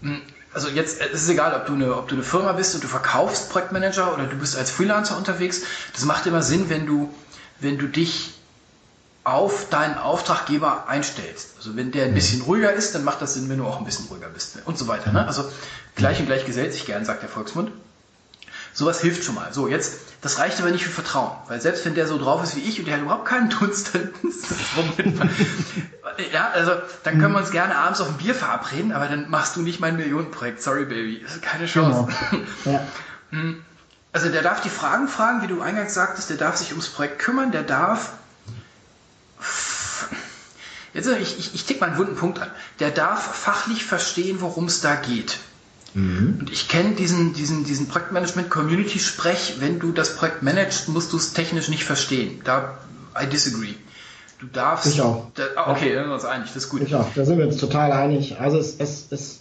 Mm, 0.00 0.16
Also 0.54 0.68
jetzt 0.68 1.00
es 1.00 1.22
ist 1.22 1.28
egal, 1.28 1.54
ob 1.54 1.66
du, 1.66 1.74
eine, 1.74 1.94
ob 1.94 2.08
du 2.08 2.14
eine 2.14 2.24
Firma 2.24 2.52
bist 2.52 2.74
und 2.74 2.82
du 2.84 2.88
verkaufst 2.88 3.50
Projektmanager 3.50 4.14
oder 4.14 4.24
du 4.26 4.36
bist 4.36 4.56
als 4.56 4.70
Freelancer 4.70 5.16
unterwegs. 5.16 5.62
Das 5.92 6.04
macht 6.04 6.26
immer 6.26 6.42
Sinn, 6.42 6.70
wenn 6.70 6.86
du, 6.86 7.12
wenn 7.60 7.78
du 7.78 7.86
dich 7.86 8.34
auf 9.24 9.68
deinen 9.68 9.98
Auftraggeber 9.98 10.88
einstellst. 10.88 11.56
Also 11.58 11.76
wenn 11.76 11.90
der 11.90 12.06
ein 12.06 12.14
bisschen 12.14 12.40
ruhiger 12.42 12.72
ist, 12.72 12.94
dann 12.94 13.04
macht 13.04 13.20
das 13.20 13.34
Sinn, 13.34 13.50
wenn 13.50 13.58
du 13.58 13.64
auch 13.66 13.78
ein 13.78 13.84
bisschen 13.84 14.06
ruhiger 14.06 14.28
bist 14.28 14.58
und 14.64 14.78
so 14.78 14.88
weiter. 14.88 15.12
Ne? 15.12 15.26
Also 15.26 15.44
gleich 15.96 16.18
und 16.20 16.26
gleich 16.26 16.46
gesellt 16.46 16.72
sich 16.72 16.86
gern, 16.86 17.04
sagt 17.04 17.22
der 17.22 17.28
Volksmund. 17.28 17.70
Sowas 18.78 19.00
hilft 19.00 19.24
schon 19.24 19.34
mal. 19.34 19.52
So, 19.52 19.66
jetzt, 19.66 19.98
das 20.20 20.38
reicht 20.38 20.60
aber 20.60 20.70
nicht 20.70 20.84
für 20.84 20.92
Vertrauen. 20.92 21.32
Weil 21.48 21.60
selbst 21.60 21.84
wenn 21.84 21.96
der 21.96 22.06
so 22.06 22.16
drauf 22.16 22.44
ist 22.44 22.54
wie 22.54 22.60
ich 22.60 22.78
und 22.78 22.86
der 22.86 22.94
hat 22.94 23.02
überhaupt 23.02 23.24
keinen 23.24 23.50
Dunst, 23.50 23.92
dann 23.92 24.12
ist 24.22 24.48
das 24.48 24.58
Moment. 24.76 25.20
Ja, 26.32 26.50
also, 26.50 26.70
dann 27.02 27.18
können 27.18 27.32
wir 27.32 27.40
uns 27.40 27.50
gerne 27.50 27.74
abends 27.74 28.00
auf 28.00 28.06
ein 28.06 28.18
Bier 28.18 28.36
verabreden, 28.36 28.92
aber 28.92 29.08
dann 29.08 29.28
machst 29.30 29.56
du 29.56 29.62
nicht 29.62 29.80
mein 29.80 29.96
Millionenprojekt. 29.96 30.62
Sorry, 30.62 30.84
Baby. 30.84 31.20
Das 31.24 31.34
ist 31.34 31.42
keine 31.42 31.66
Chance. 31.66 32.06
Genau. 32.62 32.86
Ja. 33.32 33.54
Also, 34.12 34.28
der 34.28 34.42
darf 34.42 34.60
die 34.60 34.70
Fragen 34.70 35.08
fragen, 35.08 35.42
wie 35.42 35.48
du 35.48 35.60
eingangs 35.60 35.94
sagtest, 35.94 36.30
der 36.30 36.36
darf 36.36 36.56
sich 36.56 36.70
ums 36.70 36.88
Projekt 36.88 37.18
kümmern, 37.18 37.50
der 37.50 37.64
darf. 37.64 38.12
Jetzt, 40.94 41.08
ich, 41.08 41.36
ich, 41.40 41.54
ich 41.56 41.64
tick 41.64 41.80
mal 41.80 41.88
einen 41.88 41.98
wunden 41.98 42.14
Punkt 42.14 42.38
an. 42.40 42.50
Der 42.78 42.92
darf 42.92 43.34
fachlich 43.34 43.84
verstehen, 43.84 44.40
worum 44.40 44.66
es 44.66 44.80
da 44.80 44.94
geht. 44.94 45.38
Und 45.94 46.50
ich 46.52 46.68
kenne 46.68 46.94
diesen, 46.94 47.32
diesen, 47.32 47.64
diesen 47.64 47.88
Projektmanagement-Community-Sprech, 47.88 49.54
wenn 49.60 49.78
du 49.78 49.92
das 49.92 50.16
Projekt 50.16 50.42
managst, 50.42 50.88
musst 50.88 51.12
du 51.12 51.16
es 51.16 51.32
technisch 51.32 51.68
nicht 51.68 51.84
verstehen. 51.84 52.40
Da, 52.44 52.78
I 53.20 53.26
disagree. 53.26 53.74
Du 54.38 54.46
darfst. 54.46 54.86
Ich 54.86 55.00
auch. 55.00 55.26
Da, 55.34 55.44
ah, 55.56 55.72
okay, 55.72 55.94
dann 55.94 56.04
sind 56.04 56.10
wir 56.10 56.14
uns 56.14 56.24
einig, 56.24 56.48
das 56.48 56.64
ist 56.64 56.68
gut. 56.68 56.82
Ich 56.82 56.94
auch, 56.94 57.08
da 57.14 57.24
sind 57.24 57.38
wir 57.38 57.46
uns 57.46 57.56
total 57.56 57.92
einig. 57.92 58.38
Also 58.38 58.58
es, 58.58 58.76
es, 58.78 59.06
es, 59.10 59.40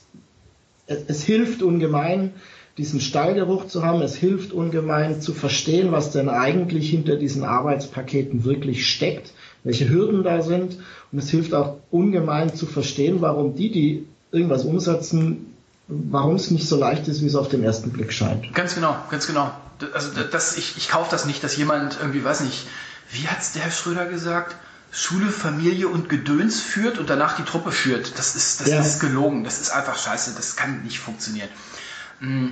es, 0.87 1.03
es 1.07 1.23
hilft 1.23 1.61
ungemein, 1.61 2.33
diesen 2.77 3.01
Stallgeruch 3.01 3.67
zu 3.67 3.83
haben. 3.83 4.01
Es 4.01 4.15
hilft 4.15 4.53
ungemein 4.53 5.21
zu 5.21 5.33
verstehen, 5.33 5.91
was 5.91 6.11
denn 6.11 6.29
eigentlich 6.29 6.89
hinter 6.89 7.17
diesen 7.17 7.43
Arbeitspaketen 7.43 8.43
wirklich 8.45 8.89
steckt, 8.89 9.33
welche 9.63 9.89
Hürden 9.89 10.23
da 10.23 10.41
sind. 10.41 10.77
Und 11.11 11.19
es 11.19 11.29
hilft 11.29 11.53
auch 11.53 11.77
ungemein 11.91 12.55
zu 12.55 12.65
verstehen, 12.65 13.21
warum 13.21 13.55
die, 13.55 13.71
die 13.71 14.07
irgendwas 14.31 14.63
umsetzen, 14.63 15.56
warum 15.87 16.35
es 16.35 16.51
nicht 16.51 16.67
so 16.67 16.77
leicht 16.77 17.07
ist, 17.07 17.21
wie 17.21 17.27
es 17.27 17.35
auf 17.35 17.49
den 17.49 17.63
ersten 17.63 17.91
Blick 17.91 18.11
scheint. 18.13 18.53
Ganz 18.53 18.75
genau, 18.75 18.97
ganz 19.09 19.27
genau. 19.27 19.51
Also 19.93 20.09
das, 20.31 20.57
ich, 20.57 20.75
ich 20.77 20.89
kaufe 20.89 21.09
das 21.11 21.25
nicht, 21.25 21.43
dass 21.43 21.55
jemand 21.55 21.97
irgendwie, 21.99 22.23
weiß 22.23 22.41
nicht, 22.41 22.67
wie 23.11 23.27
hat's 23.27 23.53
der 23.53 23.63
Herr 23.63 23.71
Schröder 23.71 24.05
gesagt? 24.05 24.55
Schule, 24.91 25.29
Familie 25.31 25.87
und 25.89 26.09
Gedöns 26.09 26.59
führt 26.59 26.97
und 26.97 27.09
danach 27.09 27.35
die 27.35 27.43
Truppe 27.43 27.71
führt. 27.71 28.17
Das 28.17 28.35
ist, 28.35 28.61
das 28.61 28.67
Ja. 28.69 28.81
ist 28.81 28.99
gelogen. 28.99 29.43
Das 29.43 29.59
ist 29.61 29.69
einfach 29.69 29.97
scheiße. 29.97 30.33
Das 30.35 30.55
kann 30.55 30.83
nicht 30.83 30.99
funktionieren. 30.99 31.49
Die- 32.21 32.51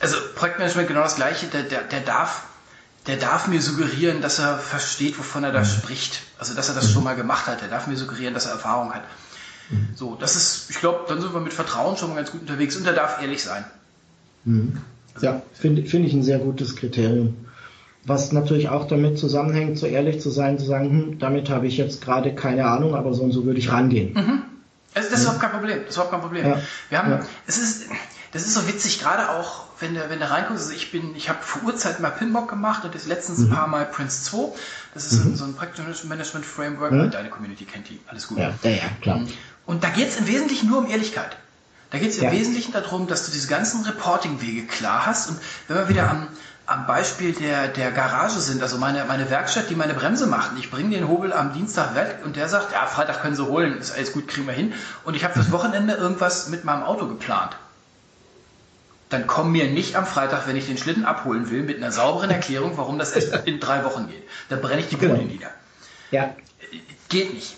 Also 0.00 0.16
Projektmanagement 0.34 0.88
genau 0.88 1.02
das 1.02 1.16
gleiche. 1.16 1.46
Der, 1.46 1.62
der, 1.62 1.82
der 1.84 2.00
darf, 2.00 2.42
der 3.06 3.16
darf 3.16 3.46
mir 3.46 3.62
suggerieren, 3.62 4.20
dass 4.20 4.38
er 4.38 4.58
versteht, 4.58 5.18
wovon 5.18 5.44
er 5.44 5.52
da 5.52 5.64
spricht. 5.64 6.20
Also 6.38 6.54
dass 6.54 6.68
er 6.68 6.74
das 6.74 6.90
schon 6.92 7.04
mal 7.04 7.16
gemacht 7.16 7.46
hat. 7.46 7.60
Der 7.62 7.68
darf 7.68 7.86
mir 7.86 7.96
suggerieren, 7.96 8.34
dass 8.34 8.46
er 8.46 8.52
Erfahrung 8.52 8.92
hat. 8.92 9.04
So, 9.94 10.16
das 10.18 10.34
ist, 10.36 10.70
ich 10.70 10.78
glaube, 10.80 11.00
dann 11.08 11.20
sind 11.20 11.34
wir 11.34 11.40
mit 11.40 11.52
Vertrauen 11.52 11.96
schon 11.96 12.10
mal 12.10 12.16
ganz 12.16 12.30
gut 12.30 12.40
unterwegs 12.42 12.76
und 12.76 12.86
er 12.86 12.94
darf 12.94 13.20
ehrlich 13.20 13.42
sein. 13.42 13.64
Ja, 15.20 15.42
finde 15.52 15.84
finde 15.84 16.08
ich 16.08 16.14
ein 16.14 16.22
sehr 16.22 16.38
gutes 16.38 16.76
Kriterium. 16.76 17.36
Was 18.04 18.32
natürlich 18.32 18.68
auch 18.70 18.86
damit 18.88 19.18
zusammenhängt, 19.18 19.78
so 19.78 19.86
ehrlich 19.86 20.20
zu 20.20 20.30
sein, 20.30 20.58
zu 20.58 20.64
sagen, 20.64 20.88
hm, 20.90 21.18
damit 21.18 21.50
habe 21.50 21.66
ich 21.66 21.76
jetzt 21.76 22.00
gerade 22.02 22.34
keine 22.34 22.66
Ahnung, 22.66 22.94
aber 22.94 23.12
so 23.12 23.24
und 23.24 23.32
so 23.32 23.44
würde 23.44 23.58
ich 23.58 23.70
rangehen. 23.70 24.14
Also 24.94 25.10
das 25.10 25.18
ist 25.18 25.24
überhaupt 25.24 25.42
kein 25.42 25.50
Problem. 25.50 25.78
Das 25.80 25.88
ist 25.90 25.94
überhaupt 25.96 26.12
kein 26.12 26.20
Problem. 26.20 26.46
Ja. 26.46 26.62
Wir 26.88 26.98
haben, 26.98 27.10
Ja. 27.10 27.20
es 27.46 27.58
ist, 27.58 27.84
das 28.32 28.42
ist 28.46 28.54
so 28.54 28.66
witzig, 28.68 29.00
gerade 29.00 29.30
auch, 29.30 29.64
wenn 29.80 29.94
du, 29.94 30.00
wenn 30.08 30.18
du 30.18 30.30
reinguckst. 30.30 30.62
Also 30.64 30.74
ich 30.74 30.90
bin, 30.90 31.14
ich 31.16 31.28
habe 31.28 31.40
vor 31.42 31.62
Urzeit 31.64 32.00
mal 32.00 32.10
Pinbock 32.10 32.48
gemacht 32.48 32.84
und 32.84 32.94
jetzt 32.94 33.06
letztens 33.08 33.40
ein 33.40 33.50
paar 33.50 33.66
Mal 33.66 33.84
Prince 33.84 34.24
2. 34.24 34.54
Das 34.94 35.12
ist 35.12 35.22
so, 35.22 35.34
so 35.34 35.44
ein 35.44 35.54
Projektmanagement 35.54 36.46
Framework. 36.46 36.92
Mhm. 36.92 37.10
Deine 37.10 37.28
Community 37.28 37.64
kennt 37.64 37.90
die. 37.90 38.00
Alles 38.06 38.28
gut. 38.28 38.38
Ja, 38.38 38.54
ja, 38.62 38.70
ja 38.70 38.82
klar. 39.02 39.20
Und 39.68 39.84
da 39.84 39.90
geht 39.90 40.08
es 40.08 40.16
im 40.16 40.26
Wesentlichen 40.26 40.66
nur 40.70 40.78
um 40.78 40.90
Ehrlichkeit. 40.90 41.36
Da 41.90 41.98
geht 41.98 42.08
es 42.10 42.16
im 42.16 42.24
Ja. 42.24 42.32
Wesentlichen 42.32 42.72
darum, 42.72 43.06
dass 43.06 43.26
du 43.26 43.32
diese 43.32 43.48
ganzen 43.48 43.84
Reporting-Wege 43.84 44.66
klar 44.66 45.04
hast. 45.04 45.28
Und 45.28 45.38
wenn 45.68 45.76
wir 45.76 45.88
wieder 45.90 46.10
am, 46.10 46.26
am 46.64 46.86
Beispiel 46.86 47.32
der, 47.34 47.68
der 47.68 47.90
Garage 47.92 48.40
sind, 48.40 48.62
also 48.62 48.78
meine, 48.78 49.04
meine 49.04 49.28
Werkstatt, 49.28 49.68
die 49.68 49.74
meine 49.74 49.92
Bremse 49.92 50.26
macht, 50.26 50.52
und 50.52 50.58
ich 50.58 50.70
bringe 50.70 50.96
den 50.96 51.06
Hobel 51.06 51.34
am 51.34 51.52
Dienstag 51.52 51.94
weg 51.94 52.20
und 52.24 52.36
der 52.36 52.48
sagt, 52.48 52.72
ja, 52.72 52.86
Freitag 52.86 53.20
können 53.20 53.36
Sie 53.36 53.44
holen, 53.44 53.76
ist 53.76 53.90
alles 53.94 54.12
gut, 54.14 54.26
kriegen 54.26 54.46
wir 54.46 54.54
hin. 54.54 54.72
Und 55.04 55.14
ich 55.14 55.22
habe 55.24 55.34
fürs 55.34 55.52
Wochenende 55.52 55.92
irgendwas 55.94 56.48
mit 56.48 56.64
meinem 56.64 56.82
Auto 56.82 57.06
geplant. 57.06 57.54
Dann 59.10 59.26
komm 59.26 59.52
mir 59.52 59.66
nicht 59.70 59.96
am 59.96 60.06
Freitag, 60.06 60.46
wenn 60.46 60.56
ich 60.56 60.66
den 60.66 60.78
Schlitten 60.78 61.04
abholen 61.04 61.50
will, 61.50 61.62
mit 61.62 61.76
einer 61.76 61.92
sauberen 61.92 62.30
Erklärung, 62.30 62.78
warum 62.78 62.98
das 62.98 63.12
erst 63.12 63.46
in 63.46 63.60
drei 63.60 63.84
Wochen 63.84 64.08
geht. 64.08 64.22
Dann 64.48 64.62
brenne 64.62 64.80
ich 64.80 64.88
die 64.88 64.96
Bude 64.96 65.12
Genau. 65.12 65.24
nieder. 65.24 65.50
Ja, 66.10 66.34
Geht 67.10 67.34
nicht. 67.34 67.56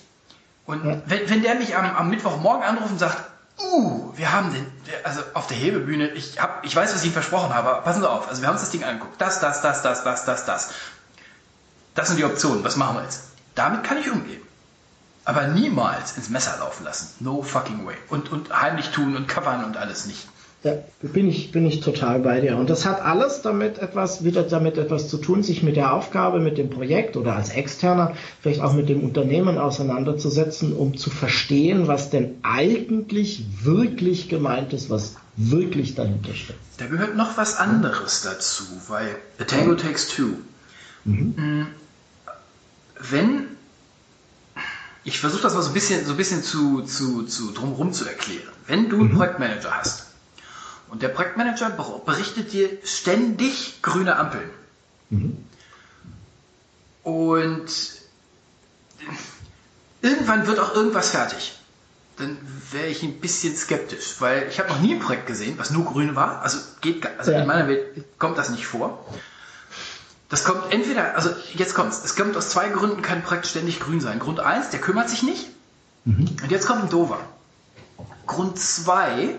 Und 0.66 0.84
Ja. 0.84 1.02
wenn, 1.06 1.30
wenn 1.30 1.42
der 1.42 1.54
mich 1.56 1.76
am, 1.76 1.84
am 1.84 2.10
Mittwochmorgen 2.10 2.62
anruft 2.62 2.92
und 2.92 2.98
sagt, 2.98 3.18
uh, 3.60 4.12
wir 4.16 4.32
haben 4.32 4.52
den, 4.52 4.66
also 5.04 5.20
auf 5.34 5.46
der 5.46 5.56
Hebebühne, 5.56 6.08
ich, 6.10 6.40
hab, 6.40 6.64
ich 6.64 6.74
weiß, 6.74 6.94
was 6.94 7.02
ich 7.02 7.08
ihm 7.08 7.12
versprochen 7.12 7.54
habe, 7.54 7.82
passen 7.82 8.00
Sie 8.00 8.10
auf, 8.10 8.28
also 8.28 8.40
wir 8.42 8.48
haben 8.48 8.54
uns 8.54 8.62
das 8.62 8.70
Ding 8.70 8.84
angeguckt, 8.84 9.20
das, 9.20 9.40
das, 9.40 9.62
das, 9.62 9.82
das, 9.82 10.04
das, 10.04 10.24
das, 10.24 10.44
das. 10.44 10.70
Das 11.94 12.08
sind 12.08 12.16
die 12.18 12.24
Optionen, 12.24 12.62
was 12.64 12.76
machen 12.76 12.96
wir 12.96 13.02
jetzt? 13.02 13.24
Damit 13.54 13.84
kann 13.84 13.98
ich 13.98 14.10
umgehen. 14.10 14.42
Aber 15.24 15.46
niemals 15.48 16.16
ins 16.16 16.28
Messer 16.30 16.56
laufen 16.58 16.84
lassen. 16.84 17.14
No 17.20 17.42
fucking 17.42 17.86
way. 17.86 17.96
Und, 18.08 18.32
und 18.32 18.58
heimlich 18.58 18.90
tun 18.90 19.16
und 19.16 19.28
covern 19.28 19.64
und 19.64 19.76
alles 19.76 20.06
nicht. 20.06 20.28
Ja, 20.62 20.74
bin 21.00 21.28
ich, 21.28 21.52
bin 21.52 21.64
ich 21.66 21.80
total 21.80 22.20
bei 22.20 22.40
dir. 22.40 22.56
Und 22.58 22.68
das 22.68 22.84
hat 22.84 23.00
alles 23.00 23.40
damit 23.40 23.78
etwas, 23.78 24.24
wieder 24.24 24.42
damit 24.42 24.76
etwas 24.76 25.08
zu 25.08 25.16
tun, 25.16 25.42
sich 25.42 25.62
mit 25.62 25.76
der 25.76 25.94
Aufgabe, 25.94 26.38
mit 26.38 26.58
dem 26.58 26.68
Projekt 26.68 27.16
oder 27.16 27.34
als 27.34 27.48
Externer 27.48 28.14
vielleicht 28.42 28.60
auch 28.60 28.74
mit 28.74 28.90
dem 28.90 29.02
Unternehmen 29.02 29.56
auseinanderzusetzen, 29.56 30.74
um 30.74 30.98
zu 30.98 31.08
verstehen, 31.08 31.88
was 31.88 32.10
denn 32.10 32.36
eigentlich 32.42 33.44
wirklich 33.62 34.28
gemeint 34.28 34.74
ist, 34.74 34.90
was 34.90 35.16
wirklich 35.36 35.94
dahinter 35.94 36.34
steckt. 36.34 36.58
Da 36.76 36.86
gehört 36.86 37.16
noch 37.16 37.38
was 37.38 37.56
anderes 37.56 38.20
dazu, 38.20 38.64
weil 38.88 39.16
A 39.38 39.44
Tango 39.44 39.74
Takes 39.74 40.08
Two. 40.08 40.34
Mm, 41.06 41.62
Wenn 42.98 43.46
ich 45.04 45.18
versuche 45.18 45.40
das 45.40 45.54
mal 45.54 45.62
so 45.62 45.68
ein 45.68 45.74
bisschen, 45.74 46.04
so 46.04 46.10
ein 46.10 46.18
bisschen 46.18 46.42
zu, 46.42 46.82
zu, 46.82 47.22
zu 47.22 47.52
drumherum 47.52 47.94
zu 47.94 48.04
erklären. 48.04 48.52
Wenn 48.66 48.90
du 48.90 49.00
einen 49.00 49.16
Projektmanager 49.16 49.70
hast 49.70 50.09
und 50.90 51.02
der 51.02 51.08
Projektmanager 51.08 51.70
ber- 51.70 52.02
berichtet 52.04 52.52
dir 52.52 52.68
ständig 52.84 53.80
grüne 53.82 54.16
Ampeln 54.16 54.50
und 57.02 57.66
irgendwann 60.02 60.46
wird 60.46 60.58
auch 60.58 60.74
irgendwas 60.74 61.10
fertig 61.10 61.56
dann 62.16 62.36
wäre 62.70 62.88
ich 62.88 63.02
ein 63.02 63.18
bisschen 63.18 63.56
skeptisch, 63.56 64.16
weil 64.20 64.46
ich 64.50 64.58
habe 64.58 64.68
noch 64.68 64.80
nie 64.80 64.92
ein 64.92 65.00
Projekt 65.00 65.26
gesehen, 65.26 65.54
was 65.58 65.70
nur 65.70 65.86
grün 65.86 66.16
war. 66.16 66.42
Also 66.42 66.58
geht, 66.82 67.06
also 67.18 67.30
Ja. 67.30 67.40
in 67.40 67.46
meiner 67.46 67.66
Welt 67.66 68.04
kommt 68.18 68.36
das 68.36 68.50
nicht 68.50 68.66
vor. 68.66 69.02
Das 70.28 70.44
kommt 70.44 70.70
entweder, 70.70 71.14
also 71.14 71.30
jetzt 71.54 71.74
kommt's, 71.74 72.02
es 72.04 72.16
kommt 72.16 72.36
aus 72.36 72.50
zwei 72.50 72.68
Gründen, 72.68 73.00
kann 73.00 73.18
ein 73.18 73.24
Projekt 73.24 73.46
ständig 73.46 73.80
grün 73.80 74.02
sein. 74.02 74.18
Grund 74.18 74.38
eins, 74.38 74.68
der 74.68 74.82
kümmert 74.82 75.08
sich 75.08 75.22
nicht. 75.22 75.46
Mhm. 76.04 76.26
Und 76.42 76.50
jetzt 76.50 76.66
kommt 76.66 76.82
ein 76.82 76.90
Dover. 76.90 77.20
Grund 78.26 78.58
zwei, 78.58 79.36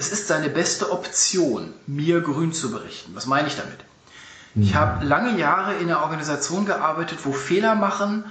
es 0.00 0.10
ist 0.10 0.28
seine 0.28 0.48
beste 0.48 0.90
Option, 0.92 1.74
mir 1.86 2.22
grün 2.22 2.54
zu 2.54 2.70
berichten. 2.70 3.14
Was 3.14 3.26
meine 3.26 3.48
ich 3.48 3.56
damit? 3.56 3.80
Ich 4.54 4.74
habe 4.74 5.04
lange 5.04 5.38
Jahre 5.38 5.74
in 5.74 5.90
einer 5.90 6.02
Organisation 6.02 6.64
gearbeitet, 6.64 7.18
wo 7.24 7.32
Fehler 7.32 7.74
machen, 7.74 8.24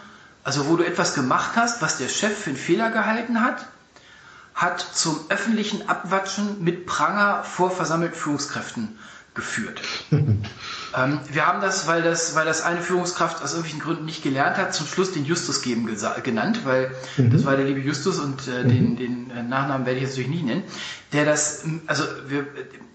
also 0.44 0.68
wo 0.68 0.78
du 0.78 0.84
etwas 0.84 1.14
gemacht 1.14 1.52
hast, 1.56 1.84
was 1.84 2.00
der 2.00 2.10
Chef 2.10 2.36
für 2.36 2.50
einen 2.50 2.58
Fehler 2.58 2.90
gehalten 2.90 3.42
hat, 3.42 3.68
hat 4.56 4.80
zum 4.82 5.20
öffentlichen 5.30 5.88
Abwatschen 5.88 6.64
mit 6.64 6.88
Pranger 6.88 7.44
vor 7.44 7.70
versammelten 7.70 8.18
Führungskräften 8.18 8.98
geführt. 9.36 9.82
ähm, 10.12 11.20
wir 11.32 11.46
haben 11.46 11.62
das, 11.62 11.88
weil 11.88 12.02
das, 12.02 12.36
weil 12.36 12.46
das 12.46 12.62
eine 12.62 12.82
Führungskraft 12.82 13.42
aus 13.44 13.52
irgendwelchen 13.52 13.80
Gründen 13.80 14.06
nicht 14.06 14.24
gelernt 14.24 14.58
hat, 14.58 14.74
zum 14.74 14.88
Schluss 14.88 15.12
den 15.12 15.26
Justus 15.26 15.62
geben 15.62 15.90
genannt, 16.24 16.62
weil 16.66 16.92
mhm. 17.18 17.32
das 17.32 17.46
war 17.46 17.56
der 17.56 17.66
liebe 17.66 17.80
Justus 17.80 18.20
und 18.20 18.48
äh, 18.48 18.64
mhm. 18.64 18.70
den, 18.70 18.96
den 18.98 19.32
äh, 19.32 19.44
Nachnamen 19.44 19.86
werde 19.86 20.00
ich 20.00 20.04
jetzt 20.04 20.18
natürlich 20.18 20.42
nie 20.42 20.44
nennen, 20.44 20.64
der 21.14 21.26
das, 21.26 21.64
also 21.88 22.04
wir, 22.28 22.46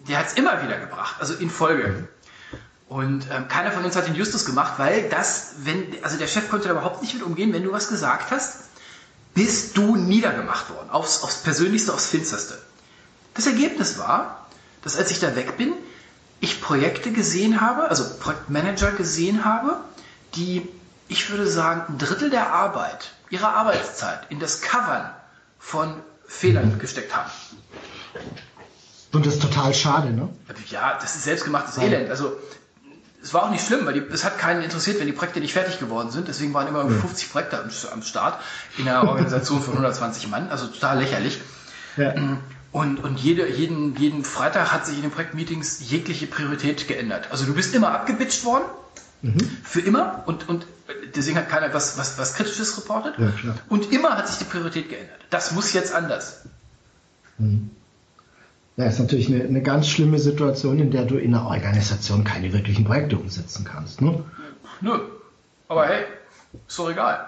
der 0.08 0.18
hat 0.18 0.26
es 0.26 0.32
immer 0.34 0.62
wieder 0.62 0.78
gebracht, 0.78 1.16
also 1.18 1.34
in 1.34 1.50
Folge. 1.50 2.08
Und 2.88 3.26
ähm, 3.32 3.48
keiner 3.48 3.72
von 3.72 3.84
uns 3.84 3.96
hat 3.96 4.06
den 4.06 4.14
Justus 4.14 4.44
gemacht, 4.44 4.74
weil 4.76 5.08
das, 5.08 5.54
wenn, 5.64 5.86
also 6.02 6.18
der 6.18 6.26
Chef 6.26 6.50
konnte 6.50 6.68
da 6.68 6.72
überhaupt 6.72 7.02
nicht 7.02 7.14
mit 7.14 7.22
umgehen, 7.22 7.52
wenn 7.52 7.64
du 7.64 7.72
was 7.72 7.88
gesagt 7.88 8.30
hast, 8.30 8.64
bist 9.34 9.76
du 9.76 9.96
niedergemacht 9.96 10.70
worden, 10.70 10.90
aufs, 10.90 11.22
aufs 11.22 11.42
Persönlichste, 11.42 11.92
aufs 11.92 12.06
Finsterste. 12.06 12.58
Das 13.34 13.46
Ergebnis 13.46 13.98
war, 13.98 14.46
dass 14.82 14.96
als 14.96 15.10
ich 15.10 15.18
da 15.18 15.34
weg 15.34 15.56
bin, 15.56 15.72
ich 16.44 16.60
Projekte 16.60 17.10
gesehen 17.10 17.60
habe, 17.60 17.88
also 17.88 18.04
Projektmanager 18.20 18.92
gesehen 18.92 19.44
habe, 19.44 19.76
die, 20.36 20.68
ich 21.08 21.30
würde 21.30 21.46
sagen, 21.46 21.84
ein 21.88 21.98
Drittel 21.98 22.30
der 22.30 22.52
Arbeit, 22.52 23.12
ihrer 23.30 23.54
Arbeitszeit 23.54 24.20
in 24.28 24.40
das 24.40 24.60
Covern 24.60 25.10
von 25.58 25.94
Fehlern 26.26 26.78
gesteckt 26.78 27.16
haben. 27.16 27.30
Und 29.12 29.24
das 29.26 29.34
ist 29.34 29.42
total 29.42 29.72
schade, 29.72 30.10
ne? 30.10 30.28
Ja, 30.68 30.98
das 31.00 31.14
ist 31.16 31.24
selbstgemachtes 31.24 31.76
ja. 31.76 31.84
Elend. 31.84 32.10
Also, 32.10 32.36
es 33.22 33.32
war 33.32 33.44
auch 33.44 33.50
nicht 33.50 33.64
schlimm, 33.64 33.86
weil 33.86 33.94
die, 33.94 34.00
es 34.12 34.24
hat 34.24 34.38
keinen 34.38 34.62
interessiert, 34.62 34.98
wenn 35.00 35.06
die 35.06 35.12
Projekte 35.12 35.40
nicht 35.40 35.54
fertig 35.54 35.78
geworden 35.78 36.10
sind. 36.10 36.28
Deswegen 36.28 36.52
waren 36.52 36.66
immer 36.66 36.82
ja. 36.82 36.90
50 36.90 37.32
Projekte 37.32 37.58
am, 37.58 37.70
am 37.92 38.02
Start 38.02 38.38
in 38.76 38.86
einer 38.86 39.08
Organisation 39.08 39.62
von 39.62 39.74
120 39.74 40.28
Mann. 40.28 40.50
Also 40.50 40.66
total 40.66 40.98
lächerlich. 40.98 41.40
Ja. 41.96 42.12
Und, 42.74 43.04
und 43.04 43.20
jede, 43.20 43.48
jeden, 43.48 43.94
jeden 43.94 44.24
Freitag 44.24 44.72
hat 44.72 44.84
sich 44.84 44.96
in 44.96 45.02
den 45.02 45.12
Projektmeetings 45.12 45.88
jegliche 45.88 46.26
Priorität 46.26 46.88
geändert. 46.88 47.28
Also 47.30 47.46
du 47.46 47.54
bist 47.54 47.72
immer 47.72 47.92
abgebitcht 47.92 48.44
worden, 48.44 48.64
mhm. 49.22 49.38
für 49.62 49.80
immer, 49.80 50.24
und, 50.26 50.48
und 50.48 50.66
deswegen 51.14 51.36
hat 51.36 51.48
keiner 51.48 51.72
was, 51.72 51.96
was, 51.98 52.18
was 52.18 52.34
Kritisches 52.34 52.76
reportet. 52.76 53.14
Ja, 53.16 53.32
und 53.68 53.92
immer 53.92 54.16
hat 54.18 54.26
sich 54.26 54.38
die 54.38 54.44
Priorität 54.44 54.88
geändert. 54.88 55.20
Das 55.30 55.52
muss 55.52 55.72
jetzt 55.72 55.94
anders. 55.94 56.46
Mhm. 57.38 57.70
Das 58.76 58.94
ist 58.94 58.98
natürlich 58.98 59.28
eine, 59.28 59.44
eine 59.44 59.62
ganz 59.62 59.86
schlimme 59.86 60.18
Situation, 60.18 60.80
in 60.80 60.90
der 60.90 61.04
du 61.04 61.16
in 61.16 61.32
einer 61.32 61.46
Organisation 61.46 62.24
keine 62.24 62.52
wirklichen 62.52 62.84
Projekte 62.84 63.16
umsetzen 63.16 63.64
kannst. 63.64 64.00
Ne? 64.00 64.24
Nö. 64.80 64.98
Aber 65.68 65.86
hey, 65.86 66.06
ist 66.66 66.76
doch 66.76 66.90
egal. 66.90 67.24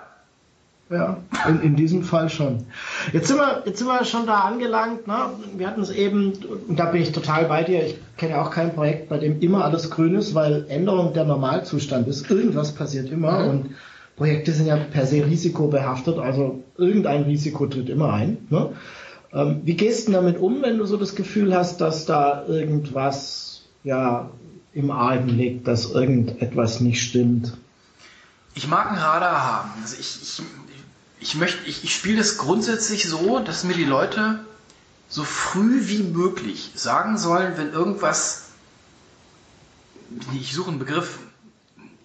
Ja, 0.89 1.17
in, 1.49 1.63
in 1.63 1.77
diesem 1.77 2.05
Fall 2.05 2.29
schon. 2.29 2.65
Jetzt 3.13 3.27
sind 3.27 3.39
wir, 3.39 3.65
jetzt 3.67 3.79
sind 3.79 3.89
wir 3.89 4.05
schon 4.05 4.27
da 4.27 4.43
angelangt. 4.43 5.09
Ne? 5.09 5.31
Wir 5.57 5.67
hatten 5.67 5.81
es 5.81 5.91
eben, 5.91 6.35
und 6.69 6.79
da 6.79 6.87
bin 6.87 7.03
ich 7.03 7.11
total 7.11 7.47
bei 7.47 7.65
dir. 7.65 7.85
Ich 7.85 7.99
kenne 8.17 8.41
auch 8.41 8.53
kein 8.53 8.73
Projekt, 8.73 9.09
bei 9.09 9.19
dem 9.19 9.41
immer 9.41 9.65
alles 9.65 9.91
grün 9.91 10.15
ist, 10.15 10.37
weil 10.37 10.65
Änderung 10.69 11.13
der 11.13 11.25
Normalzustand 11.25 12.07
ist. 12.07 12.31
Irgendwas 12.31 12.73
passiert 12.73 13.11
immer 13.11 13.41
mhm. 13.41 13.51
und 13.51 13.71
Projekte 14.17 14.53
sind 14.53 14.67
ja 14.67 14.77
per 14.77 15.07
se 15.07 15.27
risikobehaftet, 15.27 16.19
also 16.19 16.63
irgendein 16.79 17.25
Risiko 17.25 17.67
tritt 17.67 17.91
immer 17.91 18.13
ein. 18.13 18.39
Ne? 18.49 18.71
Ähm, 19.33 19.61
wie 19.65 19.75
gehst 19.75 20.09
du 20.09 20.13
damit 20.13 20.39
um, 20.39 20.63
wenn 20.63 20.79
du 20.79 20.87
so 20.87 20.97
das 20.97 21.17
Gefühl 21.17 21.55
hast, 21.55 21.81
dass 21.81 22.07
da 22.07 22.47
irgendwas 22.47 23.65
ja 23.85 24.31
im 24.73 24.91
Argen 24.91 25.29
liegt, 25.29 25.67
dass 25.67 25.91
irgendetwas 25.91 26.81
nicht 26.81 27.03
stimmt? 27.03 27.57
Ich 28.55 28.69
mag 28.69 28.89
einen 28.89 28.99
Radar 28.99 29.47
haben. 29.47 29.71
Also 29.83 29.97
ich, 30.01 30.19
ich 30.23 30.43
ich 31.21 31.35
möchte, 31.35 31.65
ich, 31.67 31.85
ich 31.85 31.95
spiele 31.95 32.19
das 32.19 32.39
grundsätzlich 32.39 33.09
so, 33.09 33.39
dass 33.41 33.65
mir 33.65 33.75
die 33.75 33.85
Leute 33.85 34.45
so 35.09 35.25
früh 35.25 35.89
wie 35.89 36.03
möglich 36.03 36.73
sagen 36.75 37.17
sollen, 37.17 37.57
wenn 37.57 37.73
irgendwas, 37.73 38.49
ich 40.35 40.53
suche 40.53 40.71
einen 40.71 40.79
Begriff, 40.79 41.19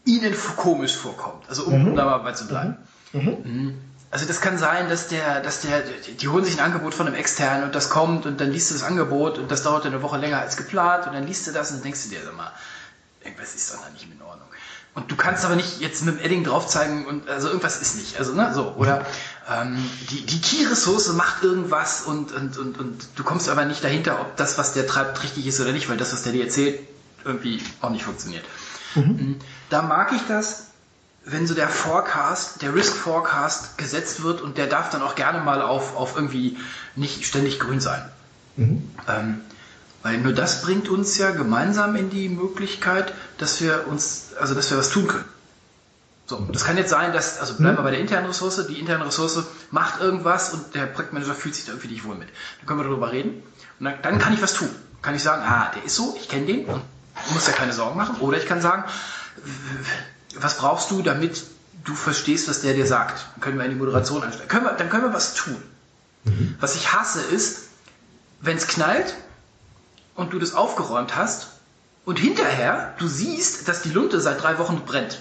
ihnen 0.06 0.36
komisch 0.56 0.96
vorkommt. 0.96 1.48
Also 1.50 1.66
um 1.66 1.92
mhm. 1.92 1.96
dabei 1.96 2.32
zu 2.34 2.48
bleiben. 2.48 2.78
Mhm. 3.14 3.22
mhm. 3.22 3.38
Mhm. 3.44 3.78
Also 4.12 4.26
das 4.26 4.42
kann 4.42 4.58
sein, 4.58 4.90
dass 4.90 5.08
der, 5.08 5.40
dass 5.40 5.62
der, 5.62 5.84
die 6.20 6.28
holen 6.28 6.44
sich 6.44 6.60
ein 6.60 6.66
Angebot 6.66 6.94
von 6.94 7.08
einem 7.08 7.16
externen 7.16 7.64
und 7.64 7.74
das 7.74 7.90
kommt 7.90 8.26
und 8.26 8.42
dann 8.42 8.52
liest 8.52 8.70
du 8.70 8.74
das 8.74 8.84
Angebot 8.84 9.38
und 9.38 9.50
das 9.50 9.64
dauert 9.64 9.86
eine 9.86 10.02
Woche 10.02 10.18
länger 10.18 10.40
als 10.40 10.58
geplant 10.58 11.08
und 11.08 11.14
dann 11.14 11.26
liest 11.26 11.48
du 11.48 11.54
das 11.54 11.70
und 11.72 11.78
dann 11.78 11.84
denkst 11.84 12.04
du 12.04 12.10
dir, 12.10 12.20
sag 12.22 12.36
mal, 12.36 12.52
irgendwas 13.24 13.56
ist 13.56 13.74
doch 13.74 13.82
da 13.82 13.90
nicht 13.90 14.04
in 14.04 14.22
Ordnung. 14.22 14.50
Und 14.94 15.10
du 15.10 15.16
kannst 15.16 15.46
aber 15.46 15.56
nicht 15.56 15.80
jetzt 15.80 16.04
mit 16.04 16.16
dem 16.16 16.26
Edding 16.26 16.44
drauf 16.44 16.68
zeigen 16.68 17.06
und 17.06 17.30
also 17.30 17.48
irgendwas 17.48 17.82
ist 17.82 17.96
nicht. 17.96 18.18
Also, 18.20 18.34
ne, 18.34 18.52
so. 18.54 18.74
Oder 18.78 19.06
ähm, 19.50 19.78
die, 20.10 20.26
die 20.26 20.42
Key-Ressource 20.42 21.14
macht 21.14 21.44
irgendwas 21.44 22.02
und, 22.02 22.34
und, 22.34 22.58
und, 22.58 22.78
und 22.78 23.08
du 23.16 23.24
kommst 23.24 23.48
aber 23.48 23.64
nicht 23.64 23.84
dahinter, 23.84 24.20
ob 24.20 24.36
das, 24.36 24.58
was 24.58 24.74
der 24.74 24.88
treibt, 24.88 25.24
richtig 25.24 25.48
ist 25.48 25.62
oder 25.62 25.72
nicht, 25.72 25.90
weil 25.90 25.96
das, 25.96 26.12
was 26.12 26.24
der 26.24 26.34
dir 26.34 26.44
erzählt, 26.44 26.80
irgendwie 27.24 27.62
auch 27.80 27.90
nicht 27.90 28.04
funktioniert. 28.04 28.44
Mhm. 28.96 29.04
mhm. 29.04 29.36
Da 29.70 29.82
mag 29.82 30.12
ich 30.12 30.22
das, 30.28 30.68
wenn 31.24 31.48
so 31.48 31.54
der 31.54 31.70
Forecast, 31.70 32.62
der 32.62 32.76
Risk 32.76 32.94
Forecast 32.94 33.78
gesetzt 33.78 34.24
wird 34.24 34.42
und 34.42 34.58
der 34.58 34.68
darf 34.68 34.90
dann 34.90 35.02
auch 35.02 35.16
gerne 35.16 35.40
mal 35.40 35.62
auf, 35.62 35.96
auf 35.96 36.16
irgendwie 36.16 36.58
nicht 36.98 37.26
ständig 37.26 37.60
grün 37.60 37.80
sein. 37.80 38.02
Mhm. 38.58 38.92
Ähm, 39.08 39.42
weil 40.04 40.18
nur 40.18 40.34
das 40.34 40.62
bringt 40.62 40.90
uns 40.90 41.18
ja 41.18 41.32
gemeinsam 41.32 41.96
in 41.96 42.10
die 42.10 42.30
Möglichkeit, 42.30 43.14
dass 43.38 43.62
wir 43.62 43.88
uns, 43.88 44.30
also 44.40 44.56
dass 44.56 44.72
wir 44.72 44.78
was 44.78 44.90
tun 44.90 45.08
können. 45.08 45.26
So, 46.26 46.48
das 46.52 46.64
kann 46.64 46.78
jetzt 46.78 46.90
sein, 46.90 47.12
dass, 47.12 47.40
also 47.40 47.56
bleiben 47.56 47.78
wir 47.78 47.84
bei 47.84 47.92
der 47.92 48.00
internen 48.00 48.28
Ressource, 48.28 48.66
die 48.68 48.80
interne 48.80 49.06
Ressource 49.06 49.44
macht 49.70 50.00
irgendwas 50.00 50.54
und 50.54 50.74
der 50.74 50.86
Projektmanager 50.86 51.36
fühlt 51.36 51.56
sich 51.56 51.66
da 51.66 51.74
irgendwie 51.74 51.90
nicht 51.90 52.06
wohl 52.06 52.16
mit. 52.16 52.30
Dann 52.60 52.68
können 52.68 52.80
wir 52.80 52.86
darüber 52.86 53.12
reden 53.12 53.44
und 53.80 53.86
dann, 53.86 53.96
dann 54.02 54.18
kann 54.18 54.34
ich 54.34 54.42
was 54.42 54.54
tun. 54.54 54.70
Kann 55.02 55.14
ich 55.14 55.24
sagen, 55.24 55.42
ah, 55.44 55.72
der 55.76 55.84
ist 55.84 55.96
so, 55.96 56.16
ich 56.18 56.30
kenne 56.30 56.46
den 56.46 56.66
und 56.66 56.82
muss 57.34 57.48
ja 57.48 57.54
keine 57.54 57.74
Sorgen 57.74 57.98
machen. 57.98 58.16
Oder 58.22 58.38
ich 58.38 58.46
kann 58.46 58.62
sagen, 58.62 58.86
was 60.36 60.58
brauchst 60.58 60.90
du, 60.90 61.02
damit 61.02 61.44
du 61.84 61.94
verstehst, 61.96 62.48
was 62.48 62.62
der 62.62 62.76
dir 62.76 62.86
sagt? 62.86 63.26
Dann 63.34 63.42
können 63.42 63.58
wir 63.58 63.66
in 63.66 63.72
die 63.72 63.78
Moderation 63.78 64.24
einstellen. 64.24 64.48
Können 64.48 64.66
wir, 64.66 64.74
dann 64.74 64.90
können 64.90 65.04
wir 65.04 65.14
was 65.14 65.34
tun. 65.34 65.62
Mhm. 66.24 66.56
Was 66.60 66.76
ich 66.76 66.94
hasse 66.94 67.22
ist, 67.22 67.70
wenn 68.40 68.58
es 68.58 68.68
knallt 68.68 69.16
und 70.22 70.34
du 70.34 70.40
das 70.40 70.54
aufgeräumt 70.54 71.16
hast 71.16 71.48
und 72.06 72.20
hinterher 72.20 72.94
du 72.98 73.08
siehst, 73.08 73.68
dass 73.68 73.82
die 73.82 73.90
Lunte 73.90 74.22
seit 74.22 74.42
drei 74.42 74.58
Wochen 74.58 74.82
brennt. 74.86 75.20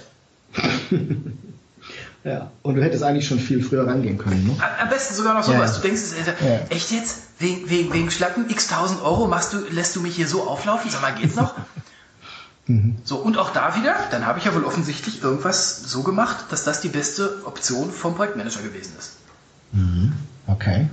ja, 2.24 2.50
und 2.62 2.74
du 2.76 2.82
hättest 2.82 3.02
eigentlich 3.02 3.26
schon 3.26 3.38
viel 3.38 3.62
früher 3.62 3.86
rangehen 3.86 4.18
können. 4.18 4.46
Ne? 4.46 4.56
Am 4.80 4.88
besten 4.88 5.14
sogar 5.14 5.34
noch 5.34 5.42
sowas. 5.42 5.76
Ja. 5.76 5.76
Du 5.76 5.88
denkst, 5.88 6.02
ja. 6.26 6.60
echt 6.68 6.90
jetzt? 6.90 7.22
Wegen, 7.38 7.68
wegen, 7.70 7.92
wegen 7.92 8.10
Schlappen 8.10 8.48
x 8.48 8.68
tausend 8.68 9.02
Euro 9.02 9.26
machst 9.26 9.52
du, 9.52 9.58
lässt 9.70 9.96
du 9.96 10.00
mich 10.00 10.16
hier 10.16 10.28
so 10.28 10.46
auflaufen? 10.46 10.90
Sag 10.90 11.02
mal, 11.02 11.14
geht's 11.14 11.36
noch? 11.36 11.54
Mhm. 12.66 12.98
So, 13.02 13.16
und 13.16 13.36
auch 13.36 13.50
da 13.50 13.74
wieder, 13.74 13.96
dann 14.12 14.26
habe 14.26 14.38
ich 14.38 14.44
ja 14.44 14.54
wohl 14.54 14.64
offensichtlich 14.64 15.24
irgendwas 15.24 15.82
so 15.82 16.04
gemacht, 16.04 16.44
dass 16.50 16.62
das 16.62 16.80
die 16.80 16.88
beste 16.88 17.44
Option 17.44 17.90
vom 17.90 18.14
Projektmanager 18.14 18.62
gewesen 18.62 18.92
ist. 18.96 19.16
Mhm. 19.72 20.12
Okay. 20.46 20.88